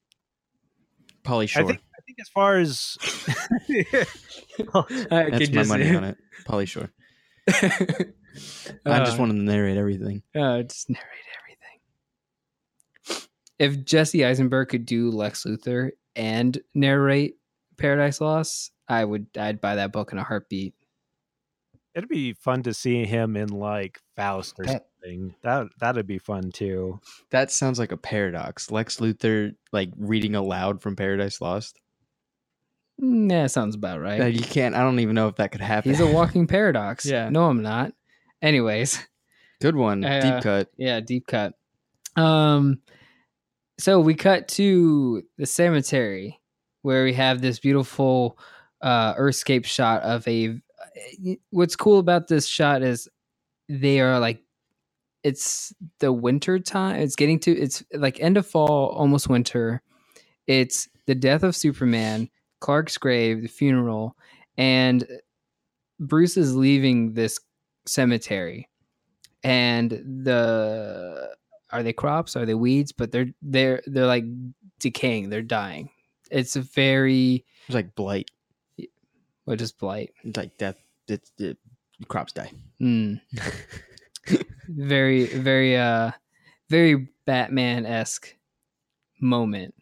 Pauly 1.24 1.48
Shore. 1.48 1.64
I 1.64 1.68
think, 1.68 1.80
I 1.96 2.02
think 2.02 2.18
as 2.20 2.30
far 2.30 2.58
as 2.58 2.98
that's 4.58 5.52
my 5.52 5.64
money 5.64 5.96
on 5.96 6.04
it. 6.06 6.18
Pauly 6.44 6.68
Shore. 6.68 6.92
I 7.48 9.00
just 9.06 9.16
uh, 9.16 9.18
wanted 9.20 9.34
to 9.34 9.44
narrate 9.44 9.78
everything. 9.78 10.24
Uh, 10.36 10.64
just 10.64 10.90
narrate 10.90 11.06
everything. 13.06 13.28
If 13.60 13.86
Jesse 13.86 14.26
Eisenberg 14.26 14.70
could 14.70 14.88
do 14.88 15.12
Lex 15.12 15.44
Luthor 15.44 15.92
and 16.16 16.58
narrate 16.74 17.36
Paradise 17.78 18.22
Lost, 18.22 18.72
I 18.88 19.06
would. 19.06 19.28
I'd 19.38 19.62
buy 19.62 19.76
that 19.76 19.92
book 19.92 20.12
in 20.14 20.18
a 20.18 20.24
heartbeat. 20.24 20.74
It'd 21.96 22.10
be 22.10 22.34
fun 22.34 22.64
to 22.64 22.74
see 22.74 23.06
him 23.06 23.36
in 23.36 23.50
like 23.50 24.00
Faust 24.16 24.56
or 24.60 24.66
that, 24.66 24.88
something. 25.02 25.36
That 25.44 25.68
that'd 25.80 26.08
be 26.08 26.20
fun 26.20 26.52
too. 26.52 27.00
That 27.32 27.52
sounds 27.52 27.80
like 27.80 27.92
a 27.92 27.98
paradox. 27.98 28.72
Lex 28.72 28.98
Luthor 28.98 29.56
like 29.72 29.90
reading 29.98 30.36
aloud 30.36 30.82
from 30.82 30.96
Paradise 30.96 31.42
Lost. 31.42 31.80
Yeah, 33.02 33.48
sounds 33.48 33.76
about 33.76 34.02
right. 34.02 34.34
You 34.34 34.42
can't. 34.42 34.76
I 34.76 34.80
don't 34.80 35.00
even 35.00 35.16
know 35.16 35.28
if 35.30 35.36
that 35.38 35.52
could 35.52 35.62
happen. 35.62 35.92
He's 35.92 36.02
a 36.02 36.08
walking 36.14 36.48
paradox. 36.48 37.06
yeah. 37.06 37.30
No, 37.30 37.46
I'm 37.46 37.62
not. 37.62 37.94
Anyways. 38.42 39.00
Good 39.62 39.76
one. 39.76 40.04
Uh, 40.04 40.20
deep 40.22 40.44
cut. 40.44 40.70
Yeah, 40.78 41.00
deep 41.00 41.28
cut. 41.28 41.54
Um, 42.16 42.80
so 43.80 44.00
we 44.00 44.16
cut 44.16 44.48
to 44.50 45.24
the 45.38 45.46
cemetery 45.46 46.40
where 46.82 47.04
we 47.04 47.14
have 47.14 47.42
this 47.42 47.60
beautiful 47.60 48.38
uh 48.82 49.14
earthscape 49.16 49.66
shot 49.66 50.02
of 50.04 50.28
a. 50.28 50.60
What's 51.52 51.76
cool 51.76 52.00
about 52.00 52.28
this 52.28 52.48
shot 52.48 52.82
is 52.82 53.08
they 53.68 54.00
are 54.00 54.20
like 54.20 54.42
it's 55.24 55.74
the 56.00 56.14
winter 56.14 56.60
time. 56.60 57.02
It's 57.02 57.16
getting 57.16 57.40
to 57.42 57.52
it's 57.52 57.84
like 57.94 58.20
end 58.20 58.38
of 58.38 58.48
fall, 58.48 58.90
almost 58.90 59.30
winter. 59.30 59.82
It's 60.48 60.90
the 61.06 61.16
death 61.16 61.44
of 61.44 61.56
Superman 61.56 62.30
Clark's 62.60 62.98
grave, 62.98 63.42
the 63.42 63.48
funeral, 63.48 64.16
and 64.58 65.08
Bruce 66.00 66.38
is 66.38 66.56
leaving 66.56 67.14
this 67.14 67.40
cemetery, 67.86 68.70
and 69.44 69.92
the 69.92 71.36
are 71.72 71.84
they 71.84 71.94
crops? 71.94 72.36
Are 72.36 72.46
they 72.46 72.56
weeds? 72.56 72.92
But 72.92 73.12
they're 73.12 73.28
they're 73.42 73.82
they're 73.86 74.08
like 74.08 74.26
decaying. 74.80 75.30
They're 75.30 75.42
dying. 75.42 75.90
It's 76.32 76.56
a 76.56 76.62
very 76.62 77.46
it's 77.68 77.76
like 77.76 77.96
blight. 77.96 78.32
What 79.50 79.62
is 79.62 79.72
blight? 79.72 80.14
Like 80.36 80.58
death. 80.58 80.78
It's 81.08 81.32
it, 81.40 81.58
crops 82.08 82.34
die. 82.34 82.52
Mm. 82.80 83.20
very 84.68 85.26
very 85.26 85.76
uh 85.76 86.12
very 86.70 87.10
Batman 87.26 87.86
esque 87.86 88.36
moment 89.20 89.74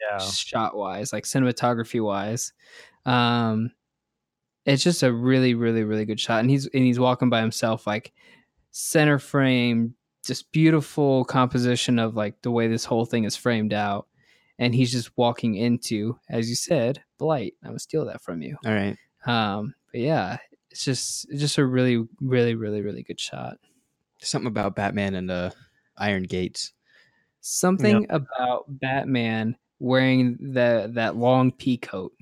yeah. 0.00 0.18
shot 0.18 0.76
wise, 0.76 1.12
like 1.12 1.24
cinematography 1.24 2.02
wise. 2.02 2.52
Um, 3.04 3.72
it's 4.64 4.82
just 4.82 5.02
a 5.02 5.12
really, 5.12 5.54
really, 5.54 5.84
really 5.84 6.04
good 6.04 6.20
shot, 6.20 6.40
and 6.40 6.50
he's 6.50 6.66
and 6.66 6.84
he's 6.84 6.98
walking 6.98 7.30
by 7.30 7.40
himself, 7.40 7.86
like 7.86 8.12
center 8.70 9.18
frame, 9.18 9.94
just 10.24 10.50
beautiful 10.52 11.24
composition 11.24 11.98
of 11.98 12.16
like 12.16 12.40
the 12.42 12.50
way 12.50 12.68
this 12.68 12.84
whole 12.84 13.06
thing 13.06 13.24
is 13.24 13.36
framed 13.36 13.72
out, 13.72 14.06
and 14.58 14.74
he's 14.74 14.92
just 14.92 15.16
walking 15.16 15.54
into, 15.54 16.18
as 16.28 16.48
you 16.48 16.56
said, 16.56 17.02
blight. 17.18 17.54
I'm 17.62 17.70
gonna 17.70 17.78
steal 17.78 18.04
that 18.06 18.22
from 18.22 18.42
you. 18.42 18.56
All 18.66 18.72
right. 18.72 18.96
Um, 19.26 19.74
but 19.92 20.00
yeah, 20.00 20.38
it's 20.70 20.84
just 20.84 21.26
it's 21.30 21.40
just 21.40 21.58
a 21.58 21.64
really, 21.64 22.04
really, 22.20 22.54
really, 22.54 22.82
really 22.82 23.02
good 23.02 23.20
shot. 23.20 23.58
Something 24.20 24.48
about 24.48 24.74
Batman 24.74 25.14
and 25.14 25.28
the 25.28 25.54
Iron 25.96 26.24
Gates. 26.24 26.72
Something 27.40 28.02
yep. 28.02 28.10
about 28.10 28.64
Batman 28.68 29.56
wearing 29.78 30.36
the 30.40 30.90
that 30.94 31.16
long 31.16 31.52
pea 31.52 31.76
coat. 31.76 32.12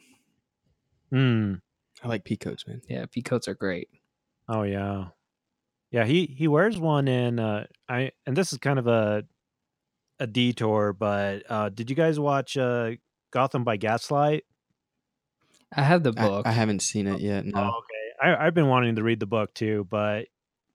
Hmm. 1.10 1.54
I 2.02 2.08
like 2.08 2.24
pea 2.24 2.36
coats, 2.36 2.66
man. 2.66 2.82
Yeah, 2.88 3.06
pea 3.10 3.22
coats 3.22 3.48
are 3.48 3.54
great. 3.54 3.88
Oh 4.48 4.62
yeah, 4.62 5.06
yeah. 5.90 6.04
He 6.04 6.26
he 6.26 6.48
wears 6.48 6.78
one 6.78 7.08
in 7.08 7.38
uh 7.40 7.66
I 7.88 8.12
and 8.26 8.36
this 8.36 8.52
is 8.52 8.58
kind 8.58 8.78
of 8.78 8.86
a 8.86 9.24
a 10.18 10.26
detour, 10.26 10.92
but 10.92 11.42
uh 11.48 11.68
did 11.68 11.90
you 11.90 11.96
guys 11.96 12.18
watch 12.18 12.56
uh 12.56 12.92
Gotham 13.32 13.64
by 13.64 13.76
Gaslight? 13.76 14.44
I 15.74 15.82
have 15.82 16.02
the 16.02 16.12
book. 16.12 16.46
I, 16.46 16.50
I 16.50 16.52
haven't 16.52 16.80
seen 16.80 17.06
it 17.06 17.20
yet. 17.20 17.44
No. 17.44 17.60
Oh, 17.60 17.78
okay. 17.78 18.30
I, 18.30 18.46
I've 18.46 18.54
been 18.54 18.68
wanting 18.68 18.96
to 18.96 19.02
read 19.02 19.20
the 19.20 19.26
book 19.26 19.52
too, 19.52 19.86
but 19.90 20.26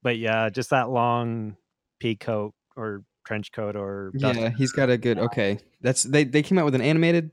but 0.02 0.18
yeah, 0.18 0.50
just 0.50 0.70
that 0.70 0.90
long 0.90 1.56
pea 1.98 2.16
coat 2.16 2.54
or 2.76 3.04
trench 3.24 3.52
coat 3.52 3.76
or 3.76 4.10
yeah 4.14 4.50
he's 4.50 4.72
got 4.72 4.90
a 4.90 4.98
good 4.98 5.18
okay 5.18 5.58
that's 5.80 6.02
they 6.02 6.24
they 6.24 6.42
came 6.42 6.58
out 6.58 6.64
with 6.64 6.74
an 6.74 6.80
animated 6.80 7.30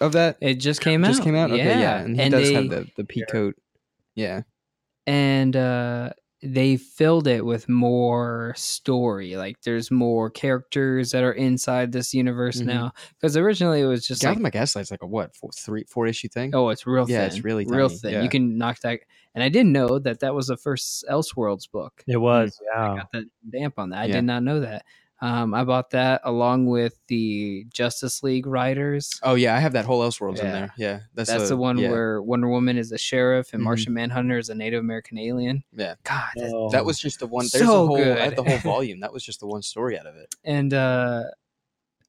of 0.00 0.12
that 0.12 0.36
it 0.40 0.54
just 0.54 0.80
came 0.80 1.02
just 1.02 1.08
out 1.08 1.12
just 1.12 1.22
came 1.24 1.34
out 1.34 1.50
okay 1.50 1.64
yeah, 1.64 1.78
yeah. 1.78 1.98
and 1.98 2.16
he 2.16 2.22
and 2.22 2.32
does 2.32 2.48
they, 2.48 2.54
have 2.54 2.68
the 2.68 2.86
the 2.96 3.04
pea 3.04 3.24
coat 3.30 3.54
yeah 4.14 4.42
and 5.06 5.56
uh 5.56 6.10
they 6.46 6.76
filled 6.76 7.26
it 7.26 7.44
with 7.44 7.68
more 7.68 8.54
story 8.56 9.36
like 9.36 9.60
there's 9.62 9.90
more 9.90 10.30
characters 10.30 11.10
that 11.10 11.22
are 11.22 11.32
inside 11.32 11.92
this 11.92 12.14
universe 12.14 12.58
mm-hmm. 12.58 12.68
now 12.68 12.92
because 13.20 13.36
originally 13.36 13.80
it 13.80 13.86
was 13.86 14.06
just 14.06 14.22
Gotham 14.22 14.42
like 14.42 14.54
Gaslight's 14.54 14.90
like 14.90 15.02
a 15.02 15.06
what 15.06 15.34
four 15.36 15.50
three 15.52 15.84
four 15.88 16.06
issue 16.06 16.28
thing 16.28 16.54
oh 16.54 16.70
it's 16.70 16.86
real 16.86 17.08
yeah 17.08 17.20
thin. 17.20 17.26
it's 17.26 17.44
really 17.44 17.64
real 17.66 17.88
tiny. 17.88 17.98
thin 17.98 18.12
yeah. 18.12 18.22
you 18.22 18.28
can 18.28 18.56
knock 18.58 18.80
that 18.80 19.00
and 19.34 19.44
I 19.44 19.48
didn't 19.48 19.72
know 19.72 19.98
that 19.98 20.20
that 20.20 20.34
was 20.34 20.46
the 20.46 20.56
first 20.56 21.04
Elseworlds 21.10 21.70
book 21.70 22.02
it 22.06 22.16
was 22.16 22.60
yeah 22.74 22.92
I 22.92 22.96
got 22.96 23.12
that 23.12 23.24
damp 23.50 23.78
on 23.78 23.90
that 23.90 23.98
I 23.98 24.04
Yeah. 24.06 24.14
did 24.14 24.24
not 24.24 24.42
know 24.42 24.60
that 24.60 24.84
um, 25.22 25.54
I 25.54 25.64
bought 25.64 25.90
that 25.90 26.20
along 26.24 26.66
with 26.66 26.98
the 27.08 27.64
Justice 27.72 28.22
League 28.22 28.46
Riders. 28.46 29.18
oh 29.22 29.34
yeah 29.34 29.54
I 29.56 29.60
have 29.60 29.72
that 29.72 29.84
whole 29.86 30.00
Elseworlds 30.02 30.40
in 30.40 30.52
there 30.52 30.72
yeah 30.76 31.00
that's, 31.14 31.30
That's 31.30 31.44
a- 31.44 31.48
the 31.48 31.56
one 31.56 31.78
yeah. 31.78 31.90
where 31.90 32.20
Wonder 32.22 32.48
Woman 32.48 32.76
is 32.76 32.92
a 32.92 32.98
sheriff 32.98 33.52
and 33.52 33.60
Mhm. 33.62 33.64
Martian 33.64 33.94
Manhunter 33.94 34.38
is 34.38 34.48
a 34.50 34.54
Native 34.54 34.80
American 34.80 35.18
alien. 35.18 35.64
Yeah. 35.74 35.94
God, 36.04 36.28
that- 36.36 36.52
Oh. 36.54 36.68
that 36.70 36.84
was 36.84 36.98
just 36.98 37.20
the 37.20 37.26
one 37.26 37.46
there's 37.52 37.64
So 37.64 37.84
a 37.84 37.86
whole 37.86 37.96
I 37.98 38.18
had 38.24 38.36
the 38.36 38.44
whole 38.44 38.58
volume 38.74 39.00
that 39.00 39.12
was 39.12 39.24
just 39.24 39.40
the 39.40 39.46
one 39.46 39.62
story 39.62 39.98
out 39.98 40.06
of 40.06 40.16
it 40.16 40.34
and 40.44 40.72
uh, 40.74 41.22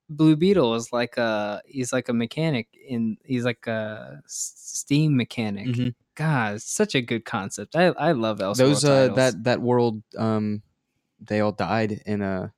Blue 0.10 0.36
Beetle 0.38 0.76
is 0.76 0.93
like 0.93 1.17
a 1.17 1.62
he's 1.65 1.91
like 1.91 2.08
a 2.10 2.13
mechanic 2.13 2.67
in 2.88 3.17
he's 3.26 3.43
like 3.46 3.67
a 3.67 4.22
steam 4.26 5.17
mechanic. 5.17 5.67
Mhm. 5.67 5.96
God, 6.15 6.62
such 6.62 6.96
a 6.96 7.02
good 7.02 7.26
concept. 7.26 7.76
I 7.76 7.88
I 7.88 8.13
love 8.13 8.39
Elseworlds 8.39 8.58
those 8.58 8.86
uh 8.86 9.00
titles. 9.10 9.15
that 9.17 9.43
that 9.43 9.62
world 9.62 10.02
um 10.17 10.62
they 11.20 11.41
all 11.41 11.52
died 11.52 12.02
in 12.06 12.22
a 12.22 12.54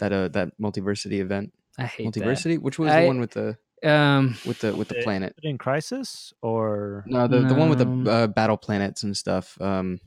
that 0.00 0.12
uh 0.12 0.28
that 0.28 0.50
multiversity 0.60 1.20
event 1.20 1.52
I 1.78 1.84
hate 1.86 2.06
multiversity 2.08 2.58
which 2.58 2.78
was 2.78 2.90
I- 2.92 3.02
the 3.02 3.06
one 3.06 3.20
with 3.20 3.30
the. 3.30 3.56
Um, 3.82 4.36
with 4.44 4.58
the 4.58 4.76
with 4.76 4.88
the 4.88 4.96
planet 4.96 5.34
in 5.42 5.56
Crisis 5.56 6.34
or 6.42 7.02
no 7.06 7.26
the 7.26 7.40
the 7.40 7.54
one 7.54 7.70
with 7.70 7.78
the 7.78 8.10
uh, 8.12 8.26
battle 8.26 8.58
planets 8.58 9.04
and 9.04 9.16
stuff 9.16 9.56
um 9.60 10.00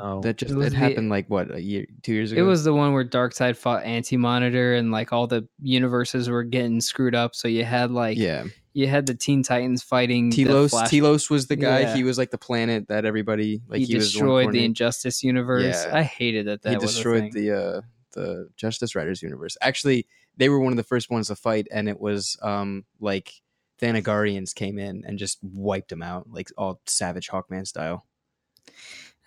Oh. 0.00 0.20
that 0.22 0.36
just 0.38 0.50
It 0.52 0.54
it, 0.54 0.58
was 0.58 0.70
the- 0.72 0.76
happened 0.78 1.08
like 1.10 1.28
what 1.28 1.54
a 1.54 1.60
year 1.60 1.84
two 2.02 2.12
years 2.14 2.32
ago 2.32 2.40
It 2.40 2.44
was 2.44 2.64
the 2.64 2.72
one 2.74 2.92
where 2.94 3.04
Darkseid 3.04 3.56
fought 3.56 3.84
Anti 3.84 4.16
Monitor 4.18 4.74
and 4.74 4.90
like 4.90 5.12
all 5.14 5.26
the 5.26 5.46
universes 5.62 6.28
were 6.30 6.42
getting 6.42 6.80
screwed 6.82 7.14
up. 7.14 7.34
So 7.34 7.48
you 7.48 7.64
had 7.64 7.90
like 7.90 8.16
yeah 8.18 8.44
you 8.74 8.86
had 8.86 9.06
the 9.06 9.14
Teen 9.14 9.42
Titans 9.42 9.82
fighting 9.82 10.30
the 10.30 10.44
Telos 10.44 10.70
Flash- 10.70 10.90
Telos 10.90 11.28
was 11.30 11.46
the 11.48 11.56
guy 11.56 11.80
Yeah. 11.80 11.96
he 11.96 12.04
was 12.04 12.16
like 12.16 12.30
the 12.30 12.38
planet 12.38 12.88
that 12.88 13.04
everybody 13.04 13.60
like 13.68 13.80
he, 13.80 13.86
he, 13.86 13.94
was 13.96 14.10
destroyed 14.12 14.52
the 14.52 14.64
Injustice 14.64 15.22
universe. 15.22 15.84
Yeah. 15.86 15.96
I 15.96 16.02
hated 16.02 16.46
that. 16.48 16.62
That 16.62 16.70
he 16.70 16.76
was 16.76 16.84
a 16.84 16.94
destroyed 16.94 17.32
thing. 17.32 17.44
the 17.44 17.50
uh 17.52 17.80
the 18.12 18.48
Justice 18.56 18.94
Riders 18.94 19.22
universe. 19.22 19.56
Actually, 19.60 20.06
they 20.36 20.48
were 20.48 20.60
one 20.60 20.72
of 20.72 20.76
the 20.76 20.82
first 20.84 21.10
ones 21.10 21.28
to 21.28 21.36
fight, 21.36 21.66
and 21.70 21.88
it 21.88 22.00
was 22.00 22.36
um 22.42 22.84
like 23.00 23.32
Thanagarians 23.80 24.54
came 24.54 24.78
in 24.78 25.04
and 25.06 25.18
just 25.18 25.38
wiped 25.42 25.90
them 25.90 26.02
out, 26.02 26.28
like 26.30 26.48
all 26.56 26.80
Savage 26.86 27.28
Hawkman 27.28 27.66
style. 27.66 28.04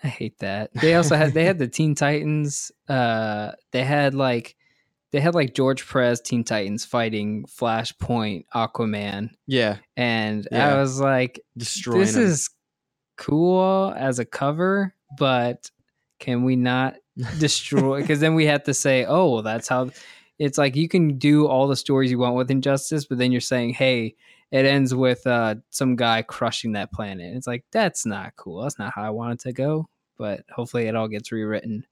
I 0.03 0.07
hate 0.07 0.39
that. 0.39 0.71
They 0.81 0.95
also 0.95 1.15
had 1.15 1.33
they 1.33 1.45
had 1.45 1.59
the 1.59 1.67
Teen 1.67 1.95
Titans. 1.95 2.71
Uh, 2.89 3.51
they 3.71 3.83
had 3.83 4.13
like 4.15 4.55
they 5.11 5.19
had 5.19 5.35
like 5.35 5.53
George 5.53 5.87
Perez 5.87 6.21
Teen 6.21 6.43
Titans 6.43 6.85
fighting 6.85 7.45
Flashpoint 7.45 8.45
Aquaman, 8.55 9.29
Yeah, 9.45 9.77
and 9.97 10.47
Yeah. 10.51 10.73
I 10.75 10.79
was 10.79 10.99
like, 11.01 11.41
destroying. 11.57 11.99
this 11.99 12.13
them. 12.13 12.23
is 12.23 12.49
cool 13.17 13.93
as 13.97 14.19
a 14.19 14.25
cover, 14.25 14.93
but 15.17 15.69
can 16.19 16.43
we 16.43 16.55
not 16.55 16.95
destroy? 17.39 18.01
Because 18.01 18.19
then 18.19 18.35
we 18.35 18.45
have 18.45 18.63
to 18.63 18.73
say, 18.73 19.05
oh, 19.05 19.33
well, 19.33 19.41
that's 19.43 19.67
how. 19.67 19.89
It's 20.39 20.57
like 20.57 20.75
you 20.75 20.87
can 20.89 21.19
do 21.19 21.45
all 21.47 21.67
the 21.67 21.75
stories 21.75 22.09
you 22.09 22.17
want 22.17 22.35
with 22.35 22.49
Injustice, 22.49 23.05
but 23.05 23.19
then 23.19 23.31
you're 23.31 23.39
saying, 23.41 23.75
hey, 23.75 24.15
it 24.51 24.65
ends 24.65 24.93
with 24.95 25.25
uh, 25.27 25.55
some 25.69 25.95
guy 25.95 26.23
crushing 26.23 26.71
that 26.71 26.91
planet. 26.91 27.35
It's 27.35 27.45
like 27.45 27.63
that's 27.71 28.05
not 28.07 28.35
cool. 28.37 28.63
That's 28.63 28.79
not 28.79 28.91
how 28.95 29.03
I 29.03 29.11
want 29.11 29.33
it 29.33 29.39
to 29.41 29.53
go. 29.53 29.87
But 30.17 30.43
hopefully, 30.49 30.87
it 30.87 30.95
all 30.95 31.07
gets 31.07 31.31
rewritten 31.31 31.85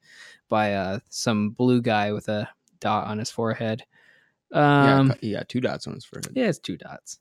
by 0.49 0.74
uh, 0.74 0.99
some 1.09 1.51
blue 1.51 1.82
guy 1.82 2.11
with 2.11 2.28
a 2.28 2.49
dot 2.80 3.07
on 3.07 3.20
his 3.20 3.30
forehead. 3.30 3.84
yeah, 4.51 4.97
Um, 4.99 5.13
he 5.22 5.34
got 5.34 5.47
two 5.47 5.61
dots 5.61 5.86
on 5.86 5.93
his 5.93 6.05
forehead. 6.05 6.32
yeah, 6.36 6.47
it's 6.47 6.57
two 6.59 6.78
dots. 6.78 7.20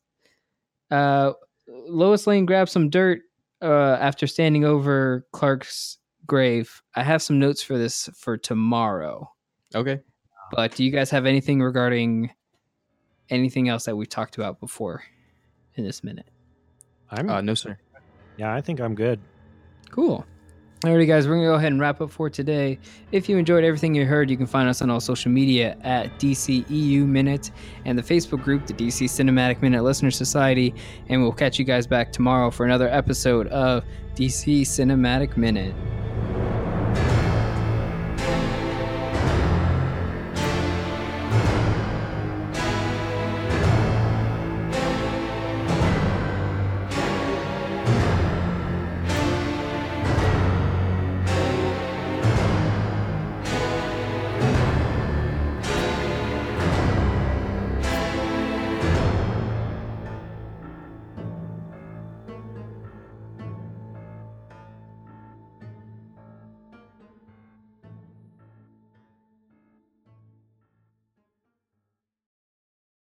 Uh, 0.90 1.32
Lois 1.66 2.26
Lane 2.26 2.46
grabs 2.46 2.72
some 2.72 2.88
dirt 2.88 3.20
uh, 3.60 3.98
after 4.00 4.26
standing 4.26 4.64
over 4.64 5.26
Clark's 5.32 5.98
grave. 6.28 6.82
I 6.94 7.02
have 7.02 7.20
some 7.22 7.40
notes 7.40 7.62
for 7.62 7.76
this 7.76 8.08
for 8.16 8.36
tomorrow. 8.36 9.32
Okay. 9.74 9.98
But 10.52 10.74
do 10.76 10.84
you 10.84 10.90
guys 10.92 11.10
have 11.10 11.26
anything 11.26 11.60
regarding 11.60 12.30
anything 13.30 13.68
else 13.68 13.84
that 13.84 13.96
we've 13.96 14.08
talked 14.08 14.36
about 14.36 14.60
before 14.60 15.02
in 15.74 15.84
this 15.84 16.04
minute? 16.04 16.28
I'm 17.10 17.28
Uh, 17.28 17.40
no, 17.40 17.54
sir. 17.54 17.76
yeah, 18.36 18.54
I 18.54 18.60
think 18.60 18.80
I'm 18.80 18.94
good. 18.94 19.18
Cool. 19.90 20.24
Alrighty, 20.82 21.08
guys, 21.08 21.26
we're 21.26 21.34
gonna 21.34 21.48
go 21.48 21.54
ahead 21.54 21.72
and 21.72 21.80
wrap 21.80 22.00
up 22.00 22.10
for 22.12 22.30
today. 22.30 22.78
If 23.10 23.28
you 23.28 23.36
enjoyed 23.36 23.64
everything 23.64 23.96
you 23.96 24.06
heard, 24.06 24.30
you 24.30 24.36
can 24.36 24.46
find 24.46 24.68
us 24.68 24.80
on 24.80 24.90
all 24.90 25.00
social 25.00 25.30
media 25.32 25.76
at 25.82 26.16
DCEU 26.20 27.04
Minute 27.04 27.50
and 27.84 27.98
the 27.98 28.02
Facebook 28.02 28.44
group, 28.44 28.64
the 28.66 28.74
DC 28.74 29.06
Cinematic 29.06 29.60
Minute 29.60 29.82
Listener 29.82 30.12
Society. 30.12 30.72
And 31.08 31.20
we'll 31.20 31.32
catch 31.32 31.58
you 31.58 31.64
guys 31.64 31.86
back 31.88 32.12
tomorrow 32.12 32.50
for 32.52 32.64
another 32.64 32.88
episode 32.88 33.48
of 33.48 33.84
DC 34.14 34.60
Cinematic 34.60 35.36
Minute. 35.36 35.74